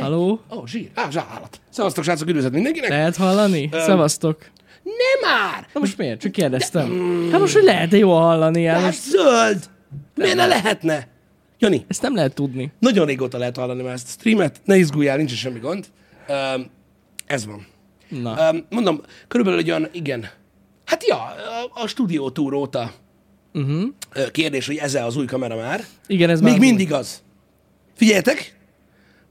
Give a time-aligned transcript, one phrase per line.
[0.00, 0.40] Halló?
[0.50, 0.90] Ó, oh, zsír.
[0.94, 1.60] Á, zsálat.
[1.70, 2.88] Szevasztok, srácok, üdvözlet mindenkinek.
[2.90, 3.68] Lehet hallani?
[3.72, 4.38] Szevasztok.
[4.82, 5.66] Nem már!
[5.72, 6.20] Na most miért?
[6.20, 6.88] Csak kérdeztem.
[7.30, 8.64] Hát most, hogy lehet-e jól hallani?
[8.64, 9.70] Hát most zöld!
[10.14, 11.08] Miért ne lehetne?
[11.58, 12.72] Jani, ezt nem lehet tudni.
[12.78, 15.86] nagyon régóta lehet hallani már ezt a streamet, ne izguljál, nincs semmi gond.
[16.28, 16.70] Um,
[17.26, 17.66] ez van.
[18.08, 18.50] Na.
[18.50, 20.28] Um, mondom, körülbelül egy olyan, igen.
[20.84, 22.92] Hát ja, a, a stúdió túr óta
[23.54, 23.82] Uh-huh.
[24.30, 25.84] kérdés, hogy ez az új kamera már.
[26.06, 27.22] Igen, ez Még már mindig az.
[27.94, 28.56] Figyeljetek,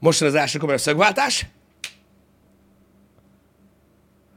[0.02, 1.46] most az első kamera szögváltás.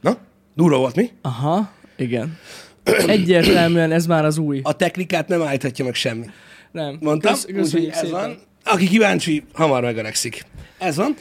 [0.00, 0.16] Na,
[0.54, 1.10] durva volt mi?
[1.22, 2.38] Aha, igen.
[3.06, 4.60] Egyértelműen ez már az új.
[4.62, 6.24] A technikát nem állíthatja meg semmi.
[6.72, 6.96] Nem.
[7.00, 8.10] Mondtam, Kösz- köszönjük ez szépen.
[8.20, 8.38] van.
[8.64, 10.44] Aki kíváncsi, hamar megöregszik.
[10.78, 11.16] Ez van.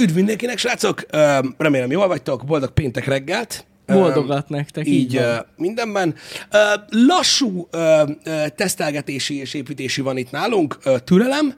[0.00, 1.06] Üdv mindenkinek, srácok!
[1.58, 3.64] Remélem jól vagytok, boldog péntek reggelt.
[3.92, 5.20] Boldogat nektek, így Így
[5.56, 6.14] mindenben.
[6.88, 7.68] Lassú
[8.56, 11.54] tesztelgetési és építési van itt nálunk, türelem,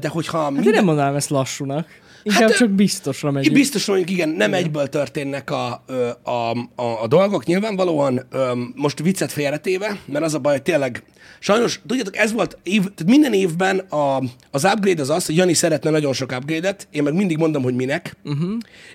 [0.00, 0.72] de hogyha Hát minden...
[0.72, 1.86] nem mondanám ezt lassúnak.
[2.28, 3.54] Inkább Hát, csak biztosra megyünk.
[3.54, 5.84] biztos mondjuk, igen, nem egyből történnek a,
[6.22, 6.30] a,
[6.74, 8.28] a, a dolgok, nyilvánvalóan
[8.74, 11.02] most viccet félretéve, mert az a baj, hogy tényleg,
[11.38, 15.54] sajnos, tudjátok, ez volt, év, tehát minden évben a, az upgrade az az, hogy Jani
[15.54, 18.50] szeretne nagyon sok upgrade-et, én meg mindig mondom, hogy minek, uh-huh.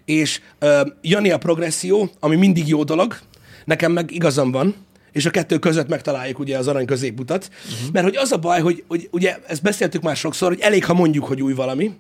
[0.06, 3.18] és ö, Jani a progresszió, ami mindig jó dolog,
[3.66, 4.76] nekem meg igazam van,
[5.12, 7.94] és a kettő között megtaláljuk ugye az arany középutat, uh-huh.
[7.94, 10.94] mert hogy az a baj, hogy, hogy ugye ezt beszéltük már sokszor, hogy elég, ha
[10.94, 11.92] mondjuk, hogy új valami,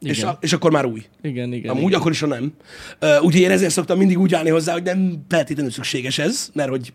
[0.00, 1.02] és, a, és akkor már új.
[1.22, 1.70] Igen, igen.
[1.70, 2.00] Amúgy igen.
[2.00, 2.52] akkor is, ha nem.
[3.02, 6.68] Uh, úgyhogy én ezért szoktam mindig úgy állni hozzá, hogy nem feltétlenül szükséges ez, mert
[6.68, 6.92] hogy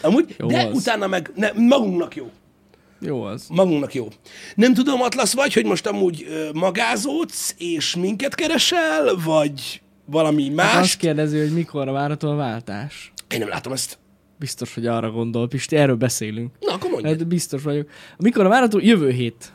[0.00, 0.76] amúgy, Jó de az.
[0.76, 2.30] utána meg ne, magunknak jó.
[3.00, 3.46] Jó az.
[3.48, 4.08] Magunknak jó.
[4.54, 10.54] Nem tudom, Atlasz vagy, hogy most amúgy uh, magázódsz, és minket keresel, vagy valami Hát
[10.54, 10.76] más.
[10.76, 13.12] azt kérdezi, hogy mikor várható a váltás.
[13.28, 13.98] Én nem látom ezt.
[14.38, 16.50] Biztos, hogy arra gondol, Pisti, erről beszélünk.
[16.60, 17.18] Na, akkor mondjad.
[17.18, 17.88] Hát biztos vagyok.
[18.18, 18.78] Mikor a várható?
[18.78, 19.52] Jövő hét.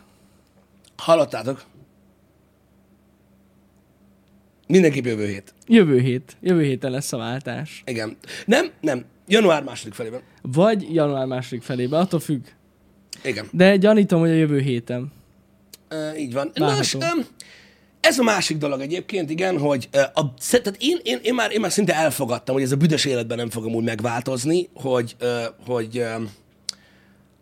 [0.97, 1.64] Hallottátok?
[4.71, 5.53] Mindenképp jövő hét.
[5.67, 6.37] Jövő hét.
[6.41, 7.83] Jövő héten lesz a váltás.
[7.85, 8.17] Igen.
[8.45, 9.05] Nem, nem.
[9.27, 10.21] Január második felében.
[10.41, 12.41] Vagy január második felébe, attól függ.
[13.23, 13.47] Igen.
[13.52, 15.11] De gyanítom, hogy a jövő héten.
[15.91, 16.52] Uh, így van.
[16.53, 16.77] Várható.
[16.77, 17.25] Nos, um,
[17.99, 21.71] ez a másik dolog egyébként, igen, hogy a, tehát én, én, én, már, én már
[21.71, 25.15] szinte elfogadtam, hogy ez a büdös életben nem fogom úgy megváltozni, hogy,
[25.65, 26.03] hogy,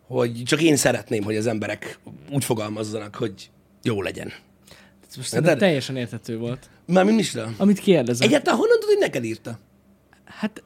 [0.06, 1.98] hogy csak én szeretném, hogy az emberek
[2.32, 3.50] úgy fogalmazzanak, hogy
[3.82, 4.32] jó legyen.
[5.08, 6.70] Ez most de- teljesen érthető volt.
[6.92, 7.50] Mármint Micsoda?
[7.56, 8.28] Amit kérdezem.
[8.28, 9.58] Egyáltalán honnan tudod, hogy neked írta?
[10.24, 10.62] Hát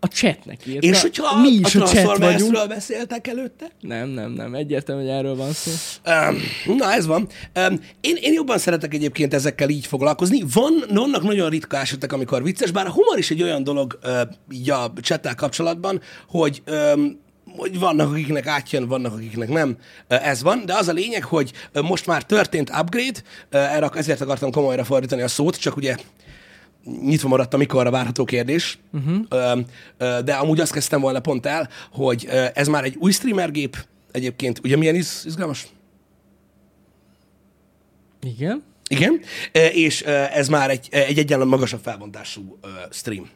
[0.00, 0.86] a chatnek írta.
[0.86, 2.68] És hogyha mi a is a, chat vagyunk.
[2.68, 3.70] Beszéltek előtte?
[3.80, 4.54] Nem, nem, nem.
[4.54, 5.70] Egyértelmű, hogy erről van szó.
[6.06, 7.28] Um, na, ez van.
[7.68, 10.42] Um, én, én jobban szeretek egyébként ezekkel így foglalkozni.
[10.52, 14.20] Van, vannak nagyon ritka esetek, amikor vicces, bár a humor is egy olyan dolog uh,
[14.50, 17.24] így a csettel kapcsolatban, hogy um,
[17.56, 19.76] hogy vannak, akiknek átjön, vannak, akiknek nem.
[20.08, 21.52] Ez van, de az a lényeg, hogy
[21.82, 25.96] most már történt upgrade, erre ezért akartam komolyra fordítani a szót, csak ugye
[27.02, 29.60] nyitva maradt a mikorra várható kérdés, uh-huh.
[30.24, 33.76] de amúgy azt kezdtem volna pont el, hogy ez már egy új streamergép,
[34.12, 35.66] egyébként, ugye milyen iz, izgalmas?
[38.20, 38.62] Igen?
[38.88, 39.20] Igen,
[39.72, 40.02] és
[40.32, 42.58] ez már egy, egy egyenlően magasabb felbontású
[42.90, 43.28] stream.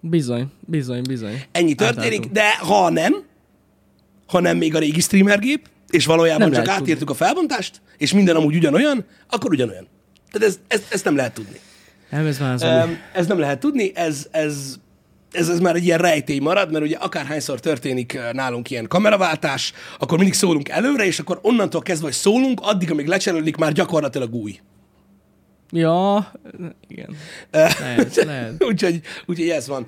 [0.00, 1.42] Bizony, bizony, bizony.
[1.52, 2.32] Ennyi történik, Átálltunk.
[2.32, 3.22] de ha nem,
[4.26, 8.12] ha nem még a régi streamergép, és valójában Nem csak lehet átírtuk a felbontást, és
[8.12, 9.86] minden amúgy ugyanolyan, akkor ugyanolyan.
[10.30, 11.58] Tehát ez, ez, ezt nem lehet tudni.
[12.10, 12.62] Nem, ez már az.
[12.62, 14.76] Um, ez nem lehet tudni, ez, ez,
[15.32, 19.72] ez, ez már egy ilyen rejtély marad, mert ugye akárhányszor történik ö, nálunk ilyen kameraváltás,
[19.98, 24.34] akkor mindig szólunk előre, és akkor onnantól kezdve, hogy szólunk, addig, amíg lecserélődik, már gyakorlatilag
[24.34, 24.60] új.
[25.72, 26.32] Ja,
[26.88, 27.16] igen.
[27.50, 28.64] Lehet, lehet.
[28.70, 29.86] úgyhogy, úgyhogy ez van.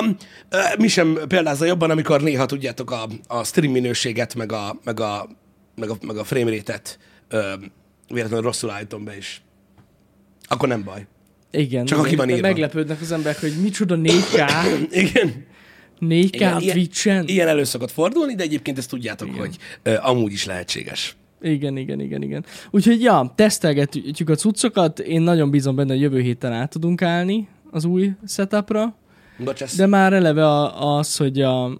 [0.00, 0.16] Um,
[0.52, 5.00] uh, mi sem példázza jobban, amikor néha tudjátok a, a stream minőséget, meg a, meg
[5.00, 5.28] a,
[5.74, 6.98] meg a, meg a frame rate-et
[7.32, 7.72] um,
[8.08, 9.42] véletlenül rosszul állítom be is.
[10.48, 11.06] Akkor nem baj.
[11.50, 11.84] Igen.
[11.84, 12.08] Csak igen.
[12.08, 12.48] aki van írva.
[12.48, 14.52] Meglepődnek az emberek, hogy micsoda 4K,
[14.90, 15.46] Igen.
[16.00, 17.28] 4K a ilyen, Twitch-en.
[17.28, 19.40] ilyen elő szokott fordulni, de egyébként ezt tudjátok, Igen.
[19.40, 21.16] hogy uh, amúgy is lehetséges.
[21.44, 22.44] Igen, igen, igen, igen.
[22.70, 27.48] Úgyhogy ja, tesztelgetjük a cuccokat, én nagyon bízom benne, hogy jövő héten át tudunk állni
[27.70, 28.96] az új setupra,
[29.38, 29.76] Bocsász.
[29.76, 31.78] de már eleve a, az, hogy a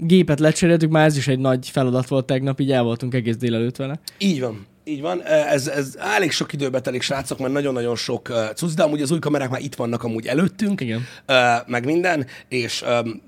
[0.00, 3.76] gépet lecseréltük, már ez is egy nagy feladat volt tegnap, így el voltunk egész délelőtt
[3.76, 4.00] vele.
[4.18, 4.66] Így van.
[4.84, 5.22] Így van.
[5.24, 9.10] Ez, ez elég sok időbe telik, srácok, mert nagyon-nagyon sok uh, cucc, de amúgy az
[9.10, 11.02] új kamerák már itt vannak amúgy előttünk, Igen.
[11.28, 11.36] Uh,
[11.66, 13.22] meg minden, és um,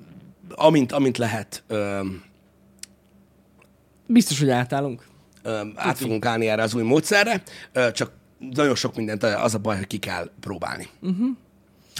[0.55, 2.26] amint, amint lehet, um,
[4.06, 5.06] Biztos, hogy átállunk.
[5.75, 7.43] Át fogunk állni erre az új módszerre,
[7.93, 10.88] csak nagyon sok mindent az a baj, hogy ki kell próbálni.
[11.00, 11.29] Uh-huh.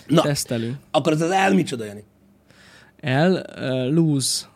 [0.06, 0.76] Na, Tesztelünk.
[0.90, 2.05] akkor ez az el micsoda, Jani?
[3.00, 4.46] El, uh, lose.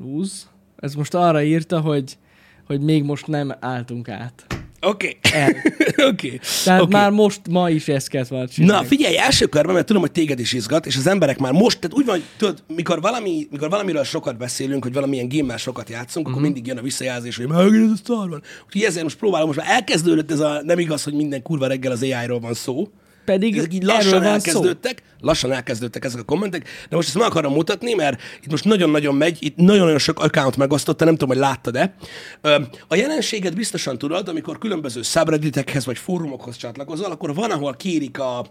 [0.00, 0.42] Lose?
[0.76, 2.18] Ez most arra írta, hogy,
[2.66, 4.46] hogy még most nem álltunk át.
[4.86, 5.16] Oké.
[6.10, 6.40] Oké.
[6.64, 6.92] Tehát Oké.
[6.92, 8.82] már most, ma is ezt kellett volna csinálni.
[8.82, 11.78] Na, figyelj, első körben, mert tudom, hogy téged is izgat, és az emberek már most,
[11.78, 15.88] tehát úgy van, hogy tudod, mikor, valami, mikor valamiről sokat beszélünk, hogy valamilyen gémmel sokat
[15.88, 16.18] játszunk, Mhm.
[16.18, 16.30] uh-huh.
[16.32, 18.42] akkor mindig jön a visszajelzés, hogy megint ez a szar van.
[18.66, 21.92] Úgyhogy ezért most próbálom, most már elkezdődött ez a, nem igaz, hogy minden kurva reggel
[21.92, 22.88] az AI-ról van szó.
[23.24, 24.28] Pedig Ezek így lassan van szó.
[24.28, 28.64] elkezdődtek, lassan elkezdődtek ezek a kommentek, de most ezt meg akarom mutatni, mert itt most
[28.64, 31.94] nagyon-nagyon megy, itt nagyon-nagyon sok account megosztotta, nem tudom, hogy láttad-e.
[32.88, 38.46] A jelenséget biztosan tudod, amikor különböző subredditekhez vagy fórumokhoz csatlakozol, akkor van, ahol kérik a,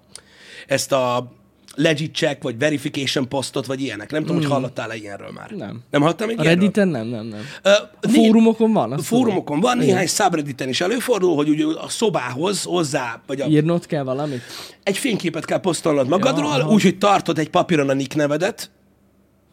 [0.68, 1.32] ezt a
[1.76, 4.12] legit check, vagy verification postot, vagy ilyenek.
[4.12, 5.50] Nem tudom, hogy hallottál-e ilyenről már.
[5.50, 5.58] Hmm.
[5.58, 5.84] Nem.
[5.92, 6.62] Nem hallottál még A ilyenről?
[6.64, 7.40] Redditen nem, nem, nem.
[7.62, 7.70] Ö,
[8.02, 8.92] A fórumokon van?
[8.92, 13.58] azt Fórumokon van, néhány subredditen is előfordul, hogy ugye a szobához hozzá, vagy a tudom.
[13.58, 14.42] Írnod kell valamit?
[14.84, 16.72] egy fényképet kell posztolnod magadról, aha.
[16.72, 18.72] úgyhogy tartod egy papíron a nick nevedet,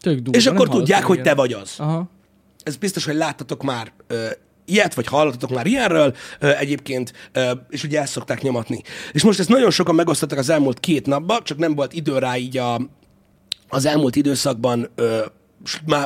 [0.00, 0.38] Tök durva.
[0.38, 1.74] és akkor tudják, hallottam hogy te vagy az.
[1.78, 2.10] Aha.
[2.62, 4.26] Ez biztos, hogy láttatok már ö,
[4.68, 7.12] ilyet, vagy hallottatok már ilyenről egyébként,
[7.68, 8.82] és ugye ezt szokták nyomatni.
[9.12, 12.36] És most ezt nagyon sokan megosztottak az elmúlt két napban, csak nem volt idő rá
[12.36, 12.80] így a,
[13.68, 14.90] az elmúlt időszakban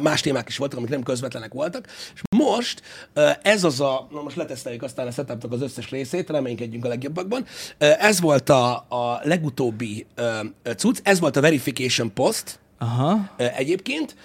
[0.03, 2.83] más témák is voltak, amik nem közvetlenek voltak, és most
[3.43, 7.45] ez az a, na most leteszteljük aztán a setupnak az összes részét, reménykedjünk a legjobbakban,
[7.79, 10.07] ez volt a, a legutóbbi
[10.77, 13.31] cucc, ez volt a verification post, Aha.
[13.37, 14.17] Egyébként.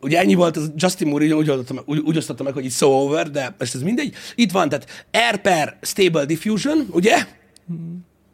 [0.00, 2.72] Ugye ennyi volt, az Justin Moore úgy, osztotta meg- úgy, úgy osztotta meg, hogy itt
[2.72, 4.14] so over, de most ez mindegy.
[4.34, 7.26] Itt van, tehát R per Stable Diffusion, ugye?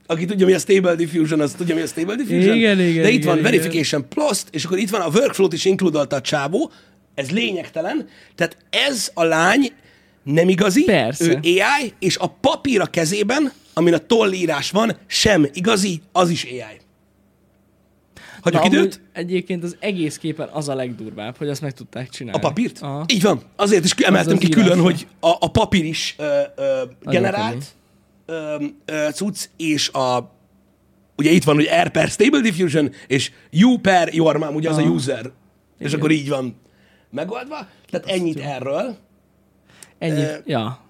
[0.07, 2.57] Aki tudja, mi a Stable Diffusion, az tudja, mi a Stable Diffusion.
[2.57, 3.51] Igen, igen, De itt igen, van igen.
[3.51, 6.71] Verification Plus, és akkor itt van a Workflow-t is inkludolta a csávó.
[7.15, 8.09] Ez lényegtelen.
[8.35, 9.73] Tehát ez a lány
[10.23, 11.25] nem igazi, Persze.
[11.25, 16.45] ő AI, és a papír a kezében, amin a tollírás van, sem igazi, az is
[16.45, 16.81] AI.
[18.55, 19.01] Hagyjuk Na, időt?
[19.13, 22.39] Egyébként az egész képen az a legdurvább, hogy azt meg tudták csinálni.
[22.39, 22.79] A papírt?
[22.81, 23.05] Aha.
[23.13, 23.43] Így van.
[23.57, 24.83] Azért is emeltem az ki külön, írásra.
[24.83, 27.65] hogy a, a papír is ö, ö, generált
[28.27, 30.35] ö, ö, cucc, és a
[31.17, 33.31] ugye itt van, hogy R per Stable Diffusion, és
[33.65, 34.91] U per your mom, ugye az a Aha.
[34.91, 35.31] user.
[35.79, 36.61] És akkor így van
[37.11, 37.69] megoldva.
[37.91, 38.97] Tehát ennyit erről
[39.99, 40.23] Ennyi.
[40.23, 40.81] Ö, ja.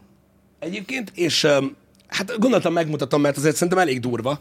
[0.58, 1.46] egyébként, és
[2.06, 4.40] hát gondoltam megmutatom, mert azért szerintem elég durva,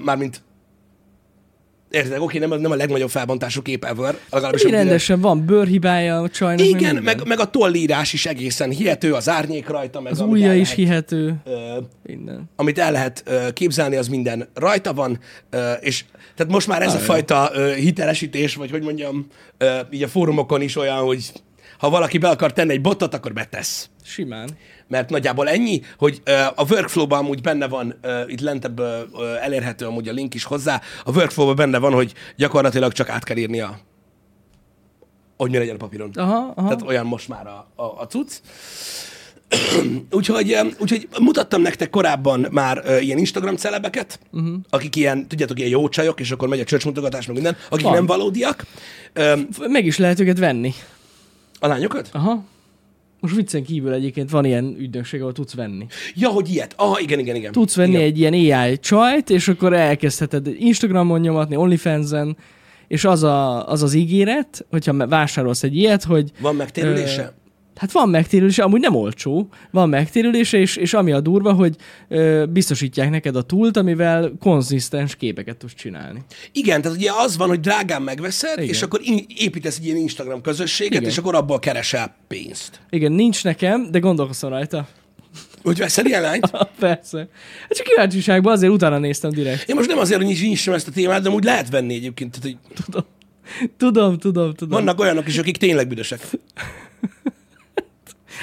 [0.00, 0.42] mármint
[1.94, 6.20] Érted, oké, nem, a- nem a legnagyobb felbontású kép ever, legalábbis Mi rendesen van bőrhibája
[6.20, 6.66] a csajnak.
[6.66, 7.02] Igen, minden.
[7.02, 10.74] meg, meg a tollírás is egészen hihető, az árnyék rajta, meg Az ujja is lehet,
[10.74, 11.34] hihető.
[11.44, 12.50] ö, Minden.
[12.56, 15.18] amit el lehet ö, képzelni, az minden rajta van,
[15.50, 16.04] ö, és
[16.36, 17.04] tehát most már ez a Ah, jó.
[17.06, 19.26] fajta ö, hitelesítés, vagy hogy mondjam,
[19.58, 21.32] ö, így a fórumokon is olyan, hogy
[21.78, 23.88] ha valaki be akar tenni egy botot, akkor betesz.
[24.04, 24.48] Simán.
[24.88, 26.22] Mert nagyjából ennyi, hogy
[26.54, 27.94] a workflow-ban amúgy benne van,
[28.26, 28.80] itt lentebb
[29.42, 33.36] elérhető amúgy a link is hozzá, a workflow-ban benne van, hogy gyakorlatilag csak át kell
[33.36, 33.78] írni a
[35.36, 36.10] hogy mi legyen a papíron.
[36.14, 36.68] Aha, aha.
[36.68, 38.32] Tehát olyan most már a, a, a cucc.
[40.10, 44.54] úgyhogy, úgyhogy mutattam nektek korábban már uh, ilyen Instagram celebeket, uh-huh.
[44.70, 47.94] akik ilyen, tudjátok, ilyen jó csajok, és akkor megy a csöcsmutogatás, meg minden, akik Van.
[47.94, 48.64] nem valódiak.
[49.18, 50.74] Um, Meg is lehet őket venni.
[51.60, 52.08] a lányokat?
[52.12, 52.44] Aha.
[53.24, 55.86] Most viccen kívül egyébként van ilyen ügynökség, ahol tudsz venni.
[56.14, 56.74] Ja, hogy ilyet.
[56.76, 57.52] Aha, igen, igen, igen.
[57.52, 58.02] Tudsz venni igen.
[58.02, 62.36] egy ilyen AI csajt, és akkor elkezdheted Instagramon nyomatni, OnlyFans-en,
[62.88, 67.22] és az, a, az az ígéret, hogyha vásárolsz egy ilyet, hogy Van megtérülése?
[67.22, 67.43] Ö,
[67.76, 71.76] Hát van megtérülése, amúgy nem olcsó, van megtérülése, és, és ami a durva, hogy
[72.08, 76.20] ö, biztosítják neked a túlt, amivel konzisztens képeket tudsz csinálni.
[76.52, 78.68] Igen, tehát ugye az van, hogy drágán megveszed, Igen.
[78.68, 81.08] és akkor in- építesz egy ilyen Instagram közösséget, Igen.
[81.10, 82.80] és akkor abból keresel pénzt.
[82.90, 84.88] Igen, nincs nekem, de gondolkozom rajta.
[85.62, 86.50] Hogy veszel ilyen lányt?
[86.78, 87.18] Persze.
[87.62, 89.68] Hát csak kíváncsiságban azért utána néztem direkt.
[89.68, 92.38] Én most nem azért, hogy nincs- ezt a témát, de úgy lehet venni egyébként.
[92.40, 92.56] Tehát,
[92.92, 93.04] hogy
[93.76, 94.54] Tudom, tudom, tudom.
[94.54, 94.84] tudom.
[94.84, 96.20] vannak olyanok is, akik tényleg büdösek.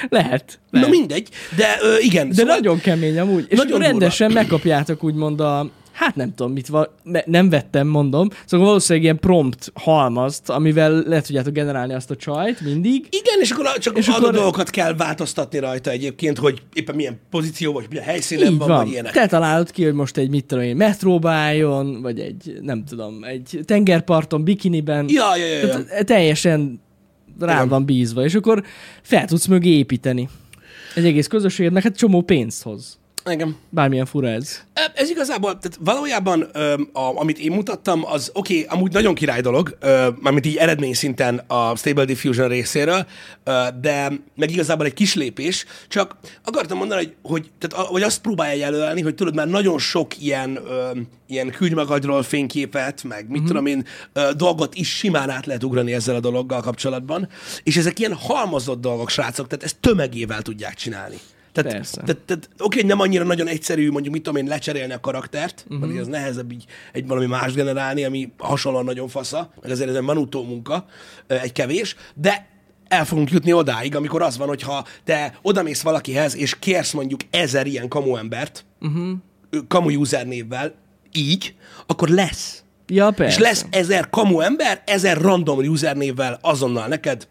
[0.08, 0.58] Lehet.
[0.70, 0.94] Na lehet.
[0.96, 2.30] mindegy, de ö, igen.
[2.34, 3.46] De nagyon kemény amúgy.
[3.48, 5.70] És Nagyon rendesen megkapjátok úgymond a...
[5.92, 6.86] Hát nem tudom, mit van,
[7.24, 8.28] nem vettem, mondom.
[8.46, 13.06] Szóval valószínűleg ilyen prompt halmazt, amivel le tudjátok generálni azt a csajt mindig.
[13.10, 17.72] Igen, és akkor csak És akkor- dolgokat kell változtatni rajta egyébként, hogy éppen milyen pozíció,
[17.72, 18.76] vagy milyen helyszínen Így van, van.
[18.78, 19.12] vagy ilyenek.
[19.12, 23.24] Te találod ki, hogy most egy mit tudom én, metróba álljon, vagy egy, nem tudom,
[23.24, 25.06] egy tengerparton, bikiniben.
[25.08, 25.84] Ja, ja, ja, ja.
[25.84, 26.80] Tehát teljesen
[27.40, 27.68] rá Igen.
[27.68, 28.64] van bízva, és akkor
[29.02, 30.28] fel tudsz mögé építeni.
[30.94, 32.98] Egy egész közösséget, meg hát csomó pénzt hoz.
[33.30, 33.56] Igen.
[33.68, 34.60] Bármilyen fura ez.
[34.94, 39.40] Ez igazából, tehát valójában, ö, a, amit én mutattam, az oké, okay, amúgy nagyon király
[39.40, 43.06] dolog, ö, mármint így eredmény szinten a Stable Diffusion részéről,
[43.44, 48.20] ö, de meg igazából egy kis lépés, csak akartam mondani, hogy, hogy, tehát, hogy azt
[48.20, 50.90] próbálja jelölni, hogy tudod, már nagyon sok ilyen, ö,
[51.26, 53.46] ilyen küldj magadról fényképet, meg mit mm-hmm.
[53.46, 57.28] tudom én, ö, dolgot is simán át lehet ugrani ezzel a dologgal kapcsolatban,
[57.62, 61.16] és ezek ilyen halmozott dolgok, srácok, tehát ezt tömegével tudják csinálni.
[61.52, 62.00] Tehát, Persze.
[62.00, 65.64] tehát, tehát oké, hogy nem annyira nagyon egyszerű, mondjuk mit tudom én, lecserélni a karaktert,
[65.68, 65.88] uh-huh.
[65.88, 69.94] mert az nehezebb így egy valami más generálni, ami hasonlóan nagyon fasza, meg azért ez
[69.94, 70.86] egy manutó munka,
[71.26, 72.46] egy kevés, de
[72.88, 77.66] el fogunk jutni odáig, amikor az van, hogyha te odamész valakihez, és kérsz mondjuk ezer
[77.66, 79.18] ilyen kamu embert, uh-huh.
[79.68, 80.74] kamu user névvel,
[81.12, 81.54] így,
[81.86, 82.62] akkor lesz.
[82.86, 83.36] Ja, persze.
[83.36, 87.28] És lesz ezer kamu ember, ezer random user névvel azonnal neked.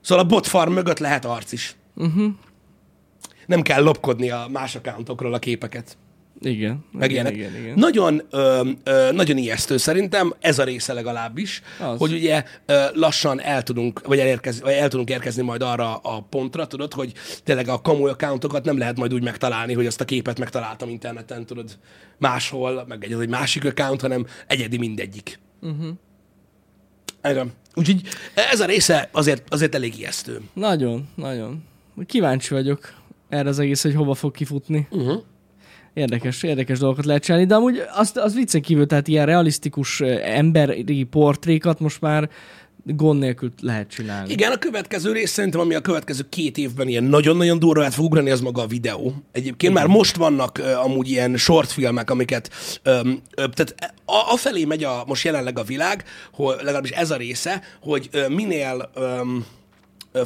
[0.00, 1.76] Szóval a bot farm mögött lehet arc is.
[1.94, 2.32] Uh-huh.
[3.50, 5.96] Nem kell lopkodni a más accountokról a képeket.
[6.40, 6.84] Igen.
[6.92, 7.52] Meg igen, ilyenek.
[7.52, 7.78] igen, igen.
[7.78, 11.98] Nagyon, ö, ö, nagyon ijesztő szerintem, ez a része legalábbis, Az.
[11.98, 16.20] hogy ugye ö, lassan el tudunk, vagy, elérkez, vagy el tudunk érkezni majd arra a
[16.20, 17.12] pontra, tudod, hogy
[17.44, 21.46] tényleg a kamu accountokat nem lehet majd úgy megtalálni, hogy azt a képet megtaláltam interneten,
[21.46, 21.78] tudod,
[22.18, 25.38] máshol, meg egy, egy másik account, hanem egyedi mindegyik.
[25.60, 27.46] Uh-huh.
[27.74, 28.02] Úgyhogy
[28.50, 30.40] ez a része azért, azért elég ijesztő.
[30.52, 31.64] Nagyon, nagyon.
[32.06, 32.99] Kíváncsi vagyok
[33.30, 34.86] erre az egész, hogy hova fog kifutni.
[34.90, 35.22] Uh-huh.
[35.94, 41.02] Érdekes, érdekes dolgokat lehet csinálni, de amúgy azt, az viccen kívül, tehát ilyen realisztikus emberi
[41.04, 42.30] portrékat most már
[42.84, 44.32] gond nélkül lehet csinálni.
[44.32, 48.04] Igen, a következő rész szerintem, ami a következő két évben ilyen nagyon-nagyon durva át fog
[48.04, 49.14] ugrani, az maga a videó.
[49.32, 52.50] Egyébként már most vannak uh, amúgy ilyen shortfilmek, amiket,
[52.84, 57.62] um, tehát a, afelé megy a, most jelenleg a világ, hogy legalábbis ez a része,
[57.80, 59.46] hogy uh, minél um,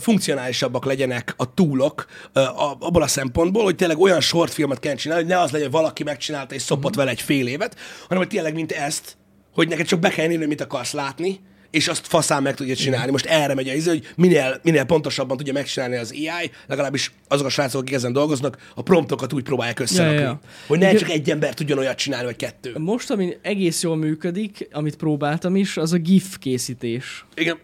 [0.01, 2.07] funkcionálisabbak legyenek a túlok
[2.79, 6.03] abból a szempontból, hogy tényleg olyan shortfilmet kell csinálni, hogy ne az legyen, hogy valaki
[6.03, 9.17] megcsinálta és szopott vele egy fél évet, hanem hogy tényleg mint ezt,
[9.53, 13.11] hogy neked csak be kell írni, mit akarsz látni, és azt faszán meg tudja csinálni.
[13.11, 17.47] Most erre megy a izé, hogy minél, minél pontosabban tudja megcsinálni az AI, legalábbis azok
[17.47, 20.17] a srácok, akik ezen dolgoznak, a promptokat úgy próbálják összerakni.
[20.17, 20.41] Ja, ja, ja.
[20.67, 20.99] Hogy ne Igen.
[20.99, 22.75] csak egy ember tudjon olyat csinálni, vagy kettő.
[22.79, 27.25] Most, ami egész jól működik, amit próbáltam is, az a GIF készítés.
[27.35, 27.59] Igen.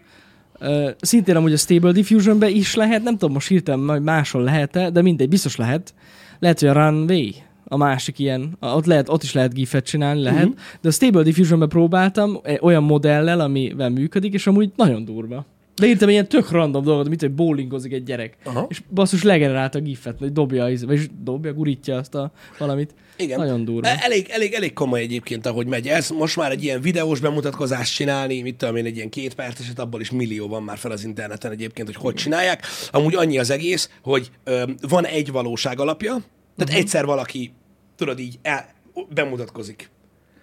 [0.63, 4.89] Uh, szintén amúgy a Stable Diffusionbe is lehet, nem tudom most hirtelen majd máshol lehet-e,
[4.89, 5.93] de mindegy, biztos lehet.
[6.39, 7.29] Lehet, hogy a Runway,
[7.63, 10.59] a másik ilyen, ott, lehet, ott is lehet gifet csinálni, lehet, uh-huh.
[10.81, 15.45] de a Stable Diffusionbe próbáltam eh, olyan modellel, amivel működik, és amúgy nagyon durva.
[15.75, 18.37] De írtam ilyen tök random dolgot, mint hogy bowlingozik egy gyerek.
[18.43, 18.65] Aha.
[18.69, 22.93] És basszus legenerálta a gifet, hogy dobja, az- vagy dobja, gurítja azt a valamit.
[23.21, 23.39] Igen.
[23.39, 23.87] Nagyon durva.
[23.87, 26.09] Elég, elég, elég komoly egyébként, ahogy megy ez.
[26.09, 30.01] Most már egy ilyen videós bemutatkozást csinálni, mit tudom én, egy ilyen két perceset, abból
[30.01, 32.65] is millió van már fel az interneten egyébként, hogy hogy csinálják.
[32.91, 36.23] Amúgy annyi az egész, hogy ö, van egy valóság alapja, tehát
[36.57, 36.77] uh-huh.
[36.77, 37.53] egyszer valaki,
[37.95, 38.73] tudod így, el,
[39.09, 39.89] bemutatkozik.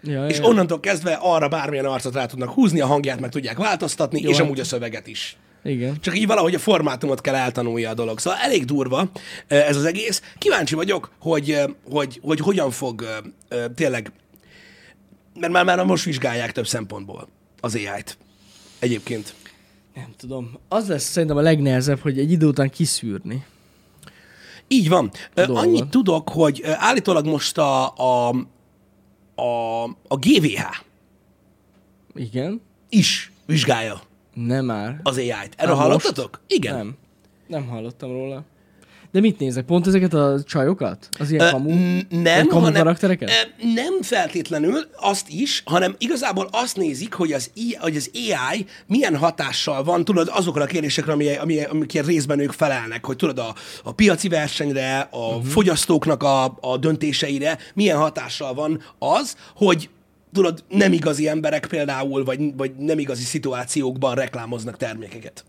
[0.02, 0.44] Ja, És ja.
[0.44, 4.36] onnantól kezdve arra bármilyen arcot rá tudnak húzni, a hangját meg tudják változtatni, Jó, és
[4.36, 5.36] hát- amúgy a szöveget is.
[5.62, 6.00] Igen.
[6.00, 8.18] Csak így valahogy a formátumot kell eltanulja a dolog.
[8.18, 9.10] Szóval elég durva
[9.48, 10.22] ö, ez az egész.
[10.38, 13.04] Kíváncsi vagyok, hogy, ö, hogy, hogy hogyan fog
[13.48, 14.12] ö, tényleg,
[15.34, 17.28] mert már, már most vizsgálják több szempontból
[17.60, 18.18] az AI-t.
[18.78, 19.34] Egyébként.
[19.94, 20.58] Nem tudom.
[20.68, 23.44] Az lesz szerintem a legnehezebb, hogy egy idő után kiszűrni.
[24.68, 25.10] Így van.
[25.34, 25.64] Ö, dolgot.
[25.64, 28.28] Annyit tudok, hogy állítólag most a, a,
[29.34, 30.60] a, a GVH
[32.14, 32.60] Igen.
[32.88, 34.06] is vizsgálja
[34.46, 35.00] Nem már.
[35.02, 35.54] az AI-t.
[35.56, 36.40] Erről Na hallottatok?
[36.46, 36.74] Igen.
[36.76, 36.96] Nem.
[37.46, 38.44] Nem hallottam róla.
[39.12, 39.64] De mit nézek?
[39.64, 41.08] Pont ezeket a csajokat?
[41.18, 42.00] Az ilyen Ö, kamu?
[42.08, 43.30] nem, kamu hanem, karaktereket?
[43.74, 49.16] nem feltétlenül azt is, hanem igazából azt nézik, hogy az, I, hogy az AI milyen
[49.16, 53.54] hatással van, tudod, azokra a kérdésekre, ami, ami, amikért részben ők felelnek, hogy tudod, a,
[53.84, 55.44] a piaci versenyre, a uh-huh.
[55.44, 59.88] fogyasztóknak a, a döntéseire milyen hatással van az, hogy
[60.32, 65.44] tudod, nem igazi emberek például, vagy, vagy nem igazi szituációkban reklámoznak termékeket.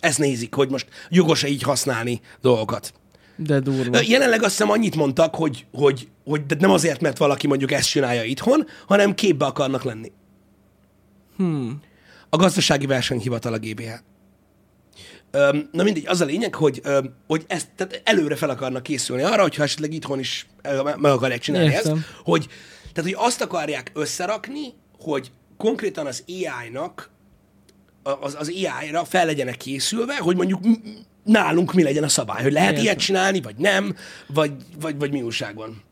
[0.00, 2.92] Ezt nézik, hogy most jogos-e így használni dolgokat.
[3.36, 4.00] De durva.
[4.06, 7.88] Jelenleg azt hiszem annyit mondtak, hogy, hogy, hogy de nem azért, mert valaki mondjuk ezt
[7.88, 10.12] csinálja itthon, hanem képbe akarnak lenni.
[11.36, 11.80] Hmm.
[12.28, 13.90] A gazdasági versenyhivatal a GBH.
[15.30, 19.22] Öm, na mindegy, az a lényeg, hogy, öm, hogy ezt tehát előre fel akarnak készülni
[19.22, 20.46] arra, hogyha esetleg itthon is
[20.96, 21.96] meg akarják csinálni Értem.
[21.96, 22.46] ezt, hogy,
[22.96, 27.10] tehát, hogy azt akarják összerakni, hogy konkrétan az AI-nak,
[28.02, 30.60] az, az AI-ra fel legyenek készülve, hogy mondjuk
[31.24, 32.84] nálunk mi legyen a szabály, hogy lehet Értem.
[32.84, 35.82] ilyet csinálni, vagy nem, vagy, vagy, vagy mi újság van.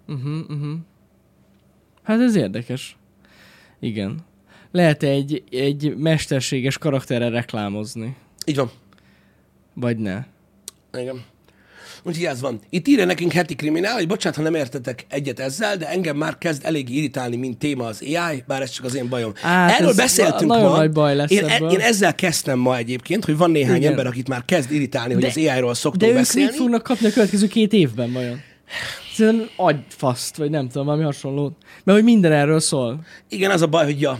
[2.03, 2.97] Hát ez érdekes.
[3.81, 4.19] Igen.
[4.71, 8.17] lehet egy, egy mesterséges karakterre reklámozni?
[8.47, 8.71] Így van.
[9.75, 10.25] Vagy ne?
[10.93, 11.25] Igen.
[12.07, 12.61] Úgyhogy ez van.
[12.71, 16.39] Itt írja nekünk heti kriminál, hogy bocsánat, ha nem értetek egyet ezzel, de engem már
[16.39, 19.33] kezd elég irritálni, mint téma az AI, bár ez csak az én bajom.
[19.43, 20.77] Á, Erről ez beszéltünk ma.
[20.77, 21.71] nagy baj lesz én, e- ebből.
[21.71, 23.91] én ezzel kezdtem ma egyébként, hogy van néhány Igen.
[23.91, 26.49] ember, akit már kezd irritálni, hogy De- az AI-ról De szoktunk ők beszélni.
[26.49, 28.41] mit fognak kapni a következő két évben vajon?
[29.15, 31.53] Szerintem agyfaszt, vagy nem tudom, valami hasonlót.
[31.85, 33.01] Mert hogy minden erről szól.
[33.29, 34.19] Igen, az a baj, hogy ja.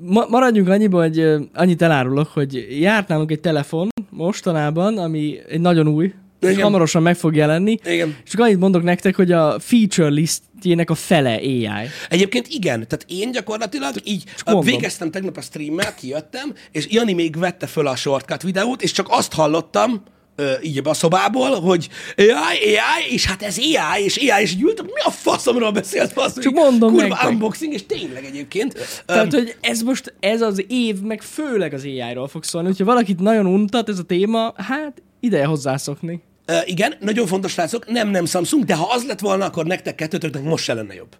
[0.00, 5.88] Ma, maradjunk annyiban, hogy annyit elárulok, hogy járt nálunk egy telefon mostanában, ami egy nagyon
[5.88, 6.62] új és Igen.
[6.62, 7.78] hamarosan meg fog jelenni.
[7.84, 8.16] Igen.
[8.24, 11.68] És csak annyit mondok nektek, hogy a feature listjének a fele AI.
[12.08, 14.64] Egyébként igen, tehát én gyakorlatilag így mondom.
[14.64, 19.06] végeztem tegnap a streammel, kijöttem, és Jani még vette föl a shortcut videót, és csak
[19.10, 20.02] azt hallottam,
[20.62, 22.26] így a szobából, hogy AI,
[22.76, 26.38] AI, és hát ez AI, és AI, és így ültem, mi a faszomról beszélt fasz,
[26.40, 27.28] Csak mondom kurva nektek.
[27.30, 29.02] unboxing, és tényleg egyébként.
[29.06, 32.68] Tehát, Öm, hogy ez most, ez az év, meg főleg az AI-ról fog szólni.
[32.68, 36.22] Hogyha valakit nagyon untat ez a téma, hát ideje hozzászokni.
[36.46, 39.94] Ö, igen, nagyon fontos, srácok, nem, nem Samsung, de ha az lett volna, akkor nektek
[39.94, 41.16] kettőtöknek most se lenne jobb.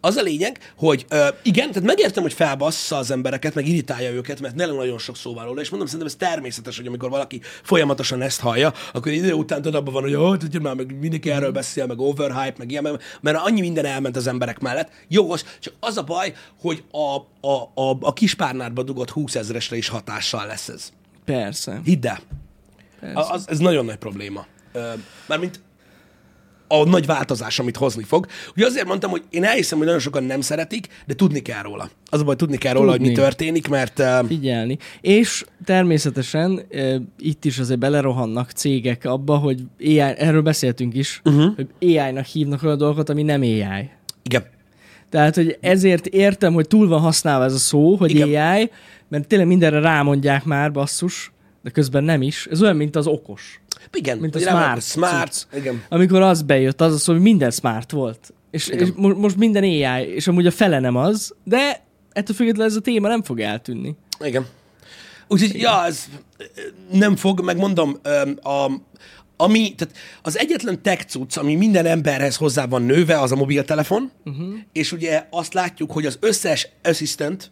[0.00, 4.40] Az a lényeg, hogy ö, igen, tehát megértem, hogy felbassza az embereket, meg irritálja őket,
[4.40, 8.22] mert nem nagyon sok szó róla, és mondom, szerintem ez természetes, hogy amikor valaki folyamatosan
[8.22, 11.52] ezt hallja, akkor idő után tudod, abban van, hogy jó, tudja már, meg mindenki erről
[11.52, 14.90] beszél, meg overhype, meg ilyen, mert annyi minden elment az emberek mellett.
[15.08, 17.16] Jogos, csak az a baj, hogy a,
[17.48, 20.92] a, a, a kispárnádba dugott 20 ezresre is hatással lesz ez.
[21.24, 21.80] Persze.
[21.84, 22.18] Hidd el.
[23.14, 24.46] Az, ez nagyon nagy probléma.
[25.26, 25.60] Mármint
[26.68, 28.26] a nagy változás, amit hozni fog.
[28.56, 31.90] Ugye azért mondtam, hogy én elhiszem, hogy nagyon sokan nem szeretik, de tudni kell róla.
[32.10, 33.22] Az a baj, tudni kell róla, hogy mi Tudni.
[33.22, 34.78] történik, mert uh, Figyelni.
[35.00, 41.54] És természetesen e, itt is azért belerohannak cégek abba, hogy AI, erről beszéltünk is, uh-huh.
[41.54, 43.90] hogy AI-nak hívnak olyan dolgokat, ami nem AI.
[44.22, 44.52] igen.
[45.10, 48.10] Tehát, hogy ezért értem, hogy túl van használva ez a szó, hogy.
[48.10, 48.52] Igen.
[48.52, 48.70] AI,
[49.08, 51.32] mert tényleg mindenre rámondják már, basszus,
[51.64, 52.46] de közben nem is.
[52.50, 53.60] Ez olyan, mint az okos.
[53.92, 55.32] Igen, Mint a smart smart.
[55.32, 55.58] cucc.
[55.60, 55.82] Igen.
[55.88, 58.32] Amikor az bejött, az a szó, hogy minden smart volt.
[58.50, 58.86] És, Igen.
[58.86, 62.76] és mo- most minden AI, és amúgy a fele nem az, de ettől függetlenül ez
[62.76, 63.96] a téma nem fog eltűnni.
[64.20, 64.46] Igen.
[65.28, 66.04] Úgyhogy, ja, ez
[66.92, 67.96] nem fog, megmondom,
[68.42, 68.70] a,
[69.36, 74.10] ami, tehát az egyetlen tech cucc, ami minden emberhez hozzá van nőve, az a mobiltelefon,
[74.24, 74.54] uh-huh.
[74.72, 77.50] és ugye azt látjuk, hogy az összes assistant,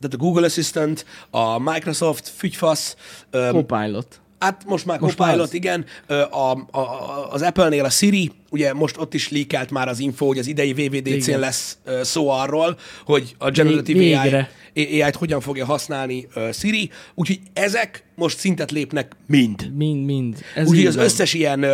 [0.00, 2.96] tehát a Google Assistant, a Microsoft, fügyfasz,
[3.30, 4.20] Copilot.
[4.38, 5.54] Hát most már Most Copilot, az.
[5.54, 5.84] igen.
[6.30, 6.34] A,
[6.78, 10.46] a, az Apple-nél a Siri, ugye most ott is leakelt már az info, hogy az
[10.46, 11.40] idei VVDC-n Igen.
[11.40, 15.02] lesz szó arról, hogy a Generative Vég- AI.
[15.02, 19.72] AI-t hogyan fogja használni Siri, úgyhogy ezek most szintet lépnek mind.
[19.76, 20.36] Mind, mind.
[20.54, 21.04] Ez Úgyhogy az van.
[21.04, 21.64] összes ilyen,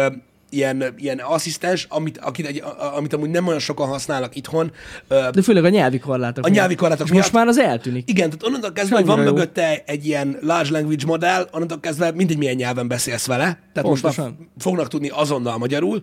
[0.52, 2.62] ilyen, ilyen asszisztens, amit, akit egy,
[2.96, 4.72] amit amúgy nem olyan sokan használnak itthon,
[5.08, 6.44] De főleg a nyelvi korlátok.
[6.44, 6.60] A miatt.
[6.60, 7.46] nyelvi korlátok És most miatt.
[7.46, 8.10] már az eltűnik.
[8.10, 9.24] igen, tehát onnantól kezdve, hogy van jó.
[9.24, 13.58] mögötte egy ilyen large language modell, onnantól kezdve mindegy milyen nyelven beszélsz vele.
[13.72, 14.48] Tehát most már Pontosan.
[14.58, 16.02] fognak tudni azonnal magyarul.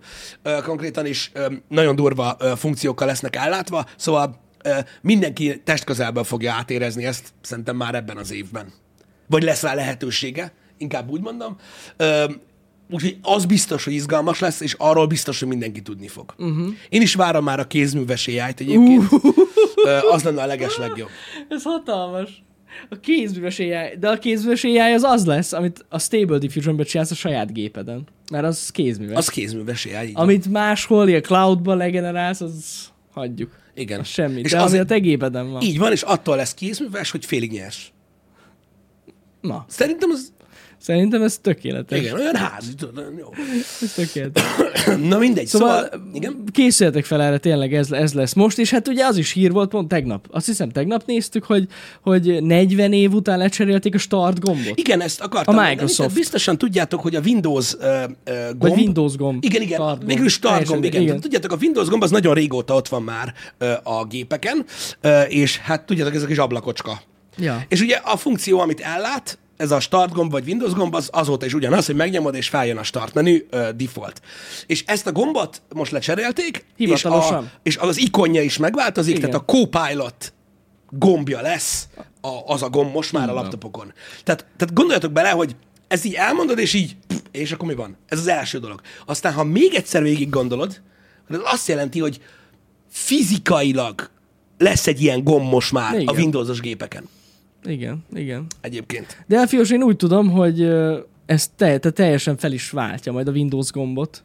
[0.64, 1.32] Konkrétan is
[1.68, 4.40] nagyon durva funkciókkal lesznek ellátva, szóval
[5.02, 8.74] mindenki testközelben fogja átérezni ezt szerintem már ebben az évben.
[9.28, 11.58] Vagy lesz rá lehetősége, inkább úgy mondom.
[12.92, 16.34] Úgyhogy az biztos, hogy izgalmas lesz, és arról biztos, hogy mindenki tudni fog.
[16.38, 16.68] Uh-huh.
[16.90, 19.04] Én is várom már a kézműves AI-t egyébként.
[19.86, 21.10] Ö, az lenne a leges legjobb.
[21.50, 22.44] Ez hatalmas.
[22.90, 27.12] A kézműves AI, de a kézműves AI az az lesz, amit a Stable Diffusion-ben csinálsz
[27.12, 28.08] a saját gépeden.
[28.32, 29.18] Mert az kézműves.
[29.18, 30.24] Az kézműves AI, van.
[30.24, 33.52] Amit máshol, ilyen cloudban legenerálsz, az hagyjuk.
[33.76, 34.00] Igen.
[34.00, 34.40] Az semmi.
[34.40, 35.62] És De az azért a te gépeden van.
[35.62, 37.94] Így van, és attól lesz kézműves, hogy félig nyers.
[39.42, 40.32] Na, Szerintem az,
[40.80, 42.00] szerintem ez tökéletes.
[42.00, 43.30] igen, olyan házi, tudod, jó.
[43.82, 44.44] Ez tökéletes.
[45.10, 48.88] Na mindegy, szóval, Szóval, igen, készüljetek fel erre, tényleg ez, ez lesz most, és hát
[48.88, 50.28] ugye az is hír volt pont tegnap.
[50.32, 51.68] Azt hiszem tegnap néztük, hogy,
[52.02, 54.78] hogy 40 év után lecserélték a start gombot.
[54.80, 55.98] igen, ezt akartam A mondani, Microsoft.
[56.00, 58.06] tehát biztosan tudjátok, hogy a Windows uh, uh,
[58.48, 59.44] gomb, Vagy Windows gomb.
[59.44, 60.10] Igen, igen, Start start gomb.
[60.12, 60.96] végül start gomb, igen.
[61.02, 61.04] igen.
[61.14, 61.22] igen.
[61.22, 64.66] Tudjátok, a Windows gomb az nagyon régóta ott van már uh, a gépeken,
[65.04, 67.02] uh, és hát tudjátok, ez a kis ablakocska.
[67.38, 67.64] Ja.
[67.68, 71.46] És ugye a funkció, amit ellát, ez a start gomb vagy Windows gomb, az azóta
[71.46, 74.22] is ugyanaz, hogy megnyomod és feljön a start menü uh, default.
[74.66, 79.30] És ezt a gombot most lecserélték, és, a, és az ikonja is megváltozik, Igen.
[79.30, 80.34] tehát a Copilot
[80.90, 81.88] gombja lesz
[82.22, 83.42] a, az a gomb most már a Így van.
[83.42, 83.94] laptopokon.
[84.24, 85.56] Tehát, tehát gondoljatok bele, hogy
[85.88, 87.98] ezt így elmondod, és így, pff, és akkor mi van?
[88.08, 88.82] Ez az első dolog.
[89.06, 90.82] Aztán, ha még egyszer végig gondolod,
[91.30, 92.22] az azt jelenti, hogy
[92.90, 94.10] fizikailag
[94.58, 96.08] lesz egy ilyen gomb most már Igen.
[96.08, 97.10] a Windowsos gépeken.
[97.64, 98.46] Igen, igen.
[98.62, 99.24] Egyébként.
[99.28, 100.62] De Elfiós, én úgy tudom, hogy
[101.26, 104.24] ez te, te teljesen fel is váltja majd a Windows gombot.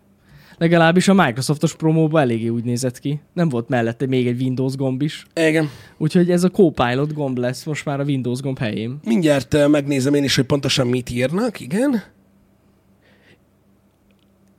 [0.59, 3.21] Legalábbis a Microsoftos promóban eléggé úgy nézett ki.
[3.33, 5.27] Nem volt mellette még egy Windows gomb is.
[5.35, 5.71] Igen.
[5.97, 8.99] Úgyhogy ez a Copilot gomb lesz most már a Windows gomb helyén.
[9.05, 11.61] Mindjárt megnézem én is, hogy pontosan mit írnak.
[11.61, 12.03] Igen.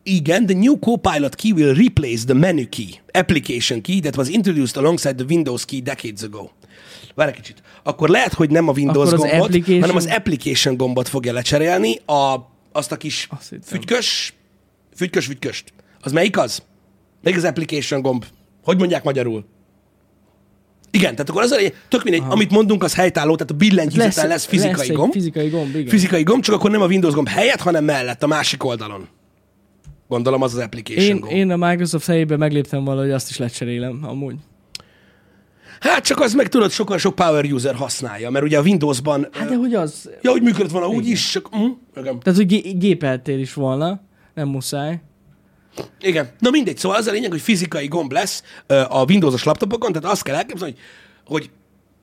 [0.03, 4.77] Igen, the new Copilot key will replace the menu key, application key that was introduced
[4.77, 6.49] alongside the Windows key decades ago.
[7.15, 7.61] Várj egy kicsit.
[7.83, 11.33] Akkor lehet, hogy nem a Windows Akkor az gombot, application- hanem az application gombot fogja
[11.33, 12.35] lecserélni, a,
[12.71, 13.67] azt a kis Azt hittem.
[13.67, 14.33] fügykös,
[14.95, 15.73] fügykös, fügyköst.
[16.01, 16.63] Az melyik az?
[17.21, 18.25] Melyik az application gomb?
[18.63, 19.45] Hogy mondják magyarul?
[20.91, 21.57] Igen, tehát akkor az a
[21.89, 25.11] tök mindegy, amit mondunk, az helytálló, tehát a billentyűzeten lesz, lesz fizikai lesz gomb.
[25.11, 25.87] Fizikai gomb, igen.
[25.87, 29.07] Fizikai gomb, csak akkor nem a Windows gomb helyett, hanem mellett, a másik oldalon.
[30.07, 31.33] Gondolom az az application Én, gomb.
[31.33, 34.35] én a Microsoft helyében megléptem valahogy, azt is lecserélem, amúgy.
[35.79, 39.49] Hát csak az meg tudod, sokkal sok power user használja, mert ugye a Windowsban, Hát
[39.49, 40.09] de hogy az...
[40.21, 41.55] ja, hogy működött volna úgy is, csak...
[41.57, 41.61] Mm,
[41.95, 42.19] igen.
[42.19, 44.01] Tehát, hogy gé- gépeltél is volna,
[44.33, 45.01] nem muszáj.
[46.01, 46.29] igen.
[46.39, 48.43] Na mindegy, szóval az a lényeg, hogy fizikai gomb lesz
[48.89, 50.75] a Windowsos laptopokon, tehát azt kell elképzelni,
[51.25, 51.49] hogy, hogy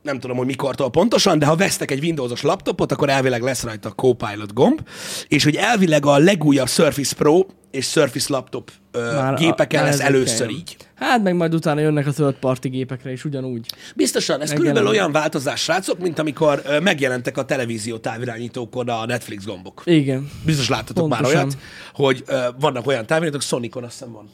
[0.03, 3.89] nem tudom, hogy mikortól pontosan, de ha vesztek egy Windowsos laptopot, akkor elvileg lesz rajta
[3.89, 4.81] a Copilot gomb,
[5.29, 9.91] és hogy elvileg a legújabb Surface Pro és Surface laptop ö, Már a- gépeken már
[9.91, 10.57] lesz először kell.
[10.57, 10.77] így.
[11.03, 13.67] Hát meg majd utána jönnek a third party gépekre is ugyanúgy.
[13.97, 14.73] Biztosan, ez Megjelenik.
[14.73, 19.83] körülbelül olyan változás, srácok, mint amikor ö, megjelentek a televízió távirányítókon a Netflix gombok.
[19.85, 20.31] Igen.
[20.45, 21.45] Biztos láttatok már Pontosan.
[21.47, 21.59] olyat,
[21.95, 24.31] hogy ö, vannak olyan távirányítók, Sonicon azt hiszem van.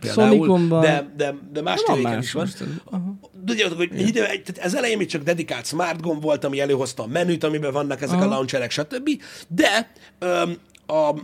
[0.00, 0.80] Például, Sonicon van.
[0.80, 2.48] De, de, de más tévéken is van.
[3.46, 7.02] Tudjátok, hogy egy idő, tehát ez elején még csak dedikált smart gomb volt, ami előhozta
[7.02, 8.24] a menüt, amiben vannak ezek Aha.
[8.24, 9.10] a launcherek, stb.
[9.48, 11.14] De öm, a,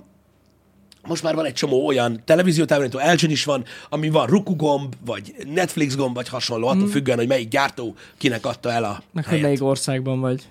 [1.06, 5.34] most már van egy csomó olyan televíziótávirányító, LG is van, ami van Roku gomb, vagy
[5.54, 9.02] Netflix gomb, vagy hasonló, attól függően, hogy melyik gyártó kinek adta el a.
[9.12, 10.42] Meg hogy melyik országban vagy.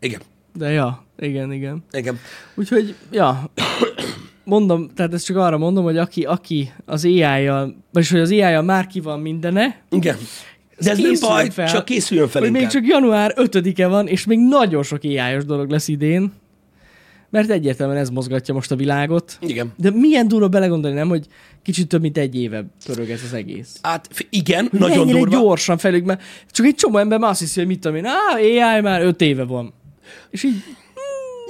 [0.00, 0.20] Igen,
[0.54, 1.84] De ja, igen, igen.
[1.90, 2.18] igen.
[2.54, 3.50] Úgyhogy, ja,
[4.44, 8.62] mondom, tehát ezt csak arra mondom, hogy aki, aki az AI-jal, vagyis hogy az AI-jal
[8.62, 10.16] már ki van mindene, Igen.
[10.82, 14.38] De ez nem baj, fel, csak készüljön fel még csak január 5-e van, és még
[14.38, 16.32] nagyon sok ai dolog lesz idén,
[17.30, 19.38] mert egyértelműen ez mozgatja most a világot.
[19.40, 19.72] Igen.
[19.76, 21.26] De milyen durva belegondolni, nem, hogy
[21.62, 23.78] kicsit több mint egy éve pörög ez az egész.
[23.82, 25.40] Hát igen, Hogy nagyon durva.
[25.40, 28.34] gyorsan felük, mert csak egy csomó ember már azt hiszi, hogy mit tudom én, á,
[28.36, 29.72] AI már öt éve van.
[30.30, 30.54] És így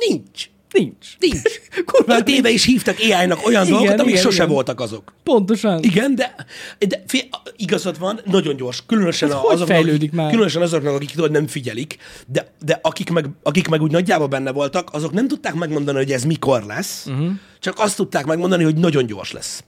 [0.09, 0.51] Nincs.
[0.73, 1.17] Nincs.
[1.19, 1.43] Nincs.
[1.93, 4.55] Kurva, éve is hívtak AI-nak olyan Igen, dolgokat, amik igen, sose igen.
[4.55, 5.13] voltak azok.
[5.23, 5.83] Pontosan.
[5.83, 6.35] Igen, de,
[6.79, 7.23] de fél,
[7.57, 8.83] igazad van, nagyon gyors.
[8.87, 10.31] Különösen, a, azoknak, fejlődik már?
[10.31, 14.53] különösen azoknak, akik tudod, nem figyelik, de, de akik, meg, akik meg úgy nagyjából benne
[14.53, 17.31] voltak, azok nem tudták megmondani, hogy ez mikor lesz, uh-huh.
[17.61, 19.65] csak azt tudták megmondani, hogy nagyon gyors lesz.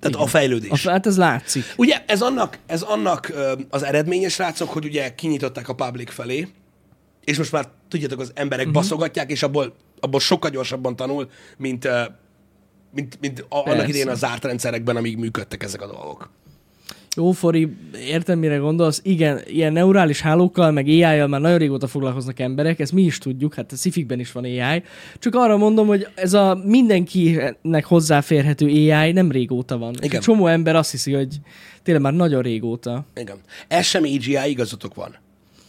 [0.00, 0.26] Tehát Igen.
[0.26, 0.86] a fejlődés.
[0.86, 1.64] A, hát ez látszik.
[1.76, 3.32] Ugye ez annak, ez annak
[3.70, 6.48] az eredménye, srácok, hogy ugye kinyitották a public felé,
[7.24, 8.82] és most már tudjátok, az emberek uh-huh.
[8.82, 11.88] baszogatják, és abból, abból sokkal gyorsabban tanul, mint,
[12.94, 16.30] mint, mint a, annak idén a zárt rendszerekben, amíg működtek ezek a dolgok.
[17.16, 19.00] Jó, Fori, értem, mire gondolsz.
[19.02, 23.54] Igen, ilyen neurális hálókkal, meg AI-jal már nagyon régóta foglalkoznak emberek, ezt mi is tudjuk,
[23.54, 24.82] hát a szifikben is van AI.
[25.18, 29.94] Csak arra mondom, hogy ez a mindenkinek hozzáférhető AI nem régóta van.
[29.94, 30.10] Igen.
[30.10, 31.40] Egy csomó ember azt hiszi, hogy
[31.82, 33.06] tényleg már nagyon régóta.
[33.14, 33.36] Igen.
[33.68, 35.16] Ez sem AGI, igazatok van.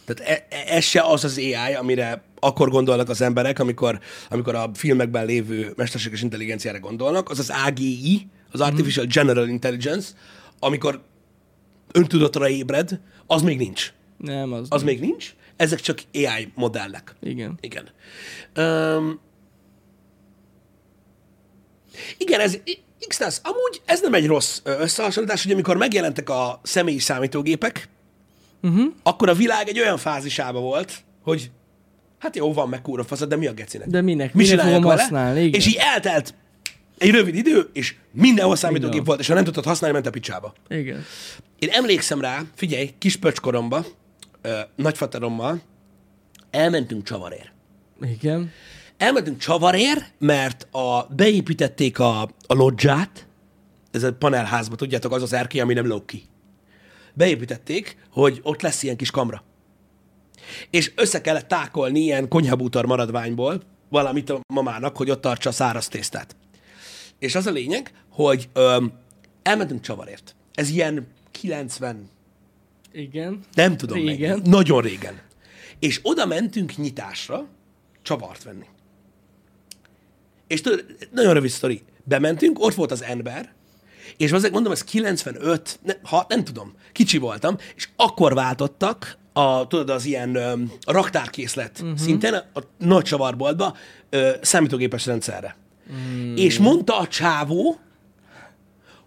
[0.06, 4.56] Tehát e- e- ez se az az AI, amire akkor gondolnak az emberek, amikor, amikor
[4.56, 10.10] a filmekben lévő mesterséges intelligenciára gondolnak, az az AGI, az Artificial General Intelligence,
[10.60, 11.02] amikor
[11.92, 13.94] öntudatra ébred, az még nincs.
[14.18, 17.16] Nem, az, Az még nincs, ezek csak AI modellek.
[17.22, 17.58] Igen.
[17.62, 17.90] Igen.
[18.56, 19.20] Um,
[22.18, 22.58] igen, ez
[23.08, 27.90] x amúgy ez nem egy rossz összehasonlítás, hogy amikor megjelentek a személyi számítógépek,
[28.62, 28.94] uh-huh.
[29.04, 31.52] akkor a világ egy olyan fázisában volt, hogy
[32.26, 33.88] hát jó, van meg kúra faszad, de mi a gecinek?
[33.88, 34.34] De minek?
[34.34, 35.02] Mi csináljak fogom vele?
[35.02, 35.42] használni?
[35.42, 35.60] Igen.
[35.60, 36.34] És így eltelt
[36.98, 39.04] egy rövid idő, és mindenhol számítógép Igen.
[39.04, 40.54] volt, és ha nem tudtad használni, ment a picsába.
[40.70, 41.04] Igen.
[41.60, 43.86] Én emlékszem rá, figyelj, kis pöcskoromba,
[44.42, 45.62] ö, nagyfaterommal,
[46.52, 47.52] elmentünk csavarér.
[48.02, 48.52] Igen.
[48.98, 53.28] Elmentünk csavarér, mert a, beépítették a, a lodzsát,
[53.92, 56.24] ez a panelházba, tudjátok, az az erkély, ami nem lóg ki.
[57.14, 59.44] Beépítették, hogy ott lesz ilyen kis kamra.
[60.70, 65.88] És össze kellett tákolni ilyen konyhabútor maradványból valamit a mamának, hogy ott tartsa a száraz
[65.88, 66.36] tésztát.
[67.20, 68.94] És az a lényeg, hogy öm,
[69.44, 70.36] elmentünk csavarért.
[70.54, 72.10] Ez ilyen 90,
[72.92, 73.40] Igen.
[73.54, 74.16] nem tudom Régen.
[74.16, 74.42] Régen.
[74.44, 75.22] Nagyon régen.
[75.80, 77.48] És oda mentünk nyitásra
[78.02, 78.66] csavart venni.
[80.48, 81.82] És tudod, nagyon rövid sztori.
[82.04, 83.54] Bementünk, ott volt az ember,
[84.18, 89.68] és azért mondom, ez 95, ne, ha, nem tudom, kicsi voltam, és akkor váltottak a,
[89.68, 90.36] tudod, az ilyen
[90.82, 91.98] a raktárkészlet uh-huh.
[91.98, 93.76] szinten, a, nagy csavarboltba
[94.10, 95.56] ö, számítógépes rendszerre.
[95.94, 96.36] Mm.
[96.36, 97.80] És mondta a csávó,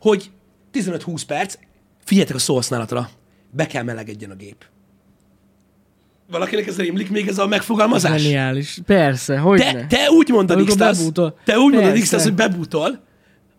[0.00, 0.30] hogy
[0.72, 1.54] 15-20 perc,
[2.04, 3.10] figyeljetek a szóhasználatra,
[3.50, 4.64] be kell melegedjen a gép.
[6.30, 8.22] Valakinek ez rémlik még ez a megfogalmazás?
[8.22, 8.78] Geniális.
[8.86, 9.86] Persze, hogy Te, ne.
[9.86, 10.74] te úgy mondod, x
[11.44, 13.06] te úgy mondod, x hogy bebútol,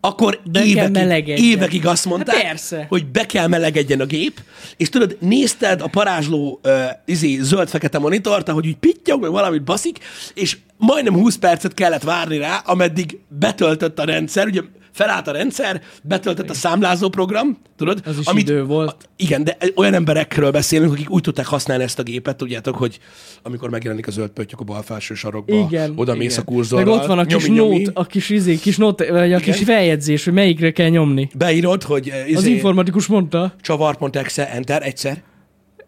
[0.02, 2.86] akkor Be évekig, évekig azt mondták, Hát persze.
[2.90, 4.42] hogy be kell melegedjen a gép,
[4.78, 6.74] és tudod, nézted a parázsló uh,
[7.06, 9.98] izé, zöld-fekete monitort, ahogy úgy pittyog, vagy valamit baszik,
[10.34, 14.62] és majdnem 20 percet kellett várni rá, ameddig betöltött a rendszer, ugye
[15.00, 18.02] felállt a rendszer, betöltött a számlázó program, tudod?
[18.06, 19.10] Az is idő volt.
[19.16, 23.00] Igen, de olyan emberekről beszélünk, akik úgy tudták használni ezt a gépet, tudjátok, hogy
[23.44, 25.92] amikor megjelenik a zöld pöttyök a bal felső sarokba, Igen.
[25.96, 26.18] oda igen.
[26.18, 26.86] mész a kurzorral.
[26.86, 29.40] Meg ott van a kis nyomi, nyomi, nót, a kis izé, kis nót, vagy a
[29.40, 31.30] kis feljegyzés, hogy melyikre kell nyomni.
[31.38, 33.54] Beírod, hogy eh, Az izé, informatikus mondta.
[33.62, 35.24] csavar.exe, enter, egyszer,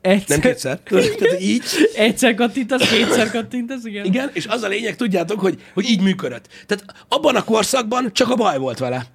[0.01, 0.79] Egyszer, nem kétszer.
[0.79, 1.63] Tehát így.
[1.95, 4.05] egyszer kattintasz, kétszer kattintasz, igen.
[4.05, 6.47] Igen, és az a lényeg, tudjátok, hogy, hogy így működött.
[6.65, 9.05] Tehát abban a korszakban csak a baj volt vele.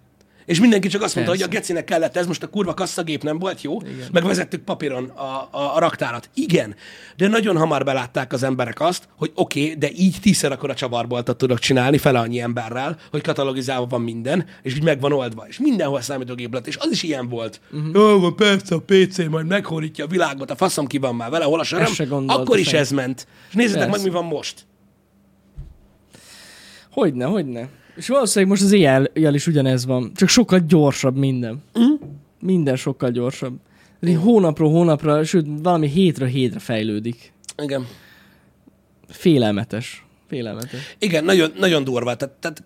[0.46, 1.46] És mindenki csak azt mondta, Persze.
[1.46, 4.08] hogy a gecinek kellett ez, most a kurva kasszagép nem volt jó, Igen.
[4.12, 6.30] meg vezettük papíron a, a, a raktárat.
[6.34, 6.74] Igen,
[7.16, 10.74] de nagyon hamar belátták az emberek azt, hogy oké, okay, de így tízszer akkor a
[10.74, 15.44] csavarboltat tudok csinálni fele annyi emberrel, hogy katalogizálva van minden, és így meg van oldva.
[15.48, 17.60] És mindenhol számítógép lett, és az is ilyen volt.
[17.72, 17.90] Uh-huh.
[17.94, 21.44] Jó, van persze a PC majd meghódítja a világot, a faszom ki van már vele,
[21.44, 22.24] hol a söröm.
[22.26, 23.26] Akkor is ez ment.
[23.48, 23.96] És nézzétek Persze.
[23.96, 24.66] meg, mi van most.
[26.90, 27.68] Hogyne, hogyne.
[27.96, 31.62] És valószínűleg most az éjjel is ugyanez van, csak sokkal gyorsabb minden.
[31.72, 31.92] Mhm.
[32.40, 33.58] Minden sokkal gyorsabb.
[34.00, 37.32] Így hónapról hónapra, sőt, valami hétről hétre fejlődik.
[37.62, 37.86] Igen.
[39.08, 40.06] Félelmetes.
[40.28, 40.96] Félelmetes.
[40.98, 42.16] Igen, nagyon, nagyon durva.
[42.16, 42.62] Tehát, tehát,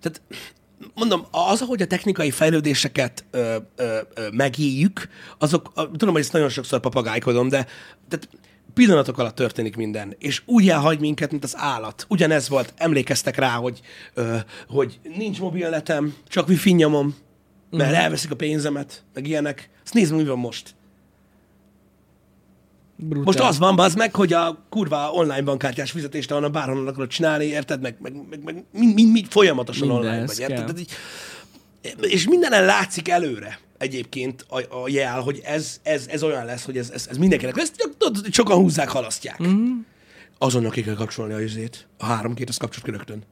[0.00, 0.22] tehát
[0.94, 5.08] mondom, az, ahogy a technikai fejlődéseket ö, ö, ö, megéljük,
[5.38, 7.66] azok, tudom, hogy ezt nagyon sokszor papagájkodom, de
[8.08, 8.28] tehát
[8.76, 12.06] pillanatok alatt történik minden, és úgy elhagy minket, mint az állat.
[12.08, 13.80] Ugyanez volt, emlékeztek rá, hogy,
[14.14, 14.36] ö,
[14.68, 17.14] hogy nincs mobilnetem, csak wifi nyomom,
[17.70, 19.70] mert elveszik a pénzemet, meg ilyenek.
[19.84, 20.74] Ezt nézd, mi van most.
[22.96, 23.22] Brutál.
[23.24, 27.44] Most az van, az meg, hogy a kurva online bankkártyás fizetést, ahonnan bárhonnan akarod csinálni,
[27.44, 27.80] érted?
[27.80, 30.56] Meg, meg, meg, meg mind, mind, mind folyamatosan Mindenhez online vagy, érted?
[30.56, 30.90] Tehát így,
[32.12, 36.78] és mindenen látszik előre egyébként a, a jel, hogy ez, ez, ez olyan lesz, hogy
[36.78, 39.46] ez, ez, ez mindenkinek lesz, tudod, sokan húzzák, halasztják.
[39.46, 39.78] Mm.
[40.38, 41.86] Azonnal ki kell kapcsolni a izét.
[41.98, 43.22] A három két, az kapcsolt ki rögtön.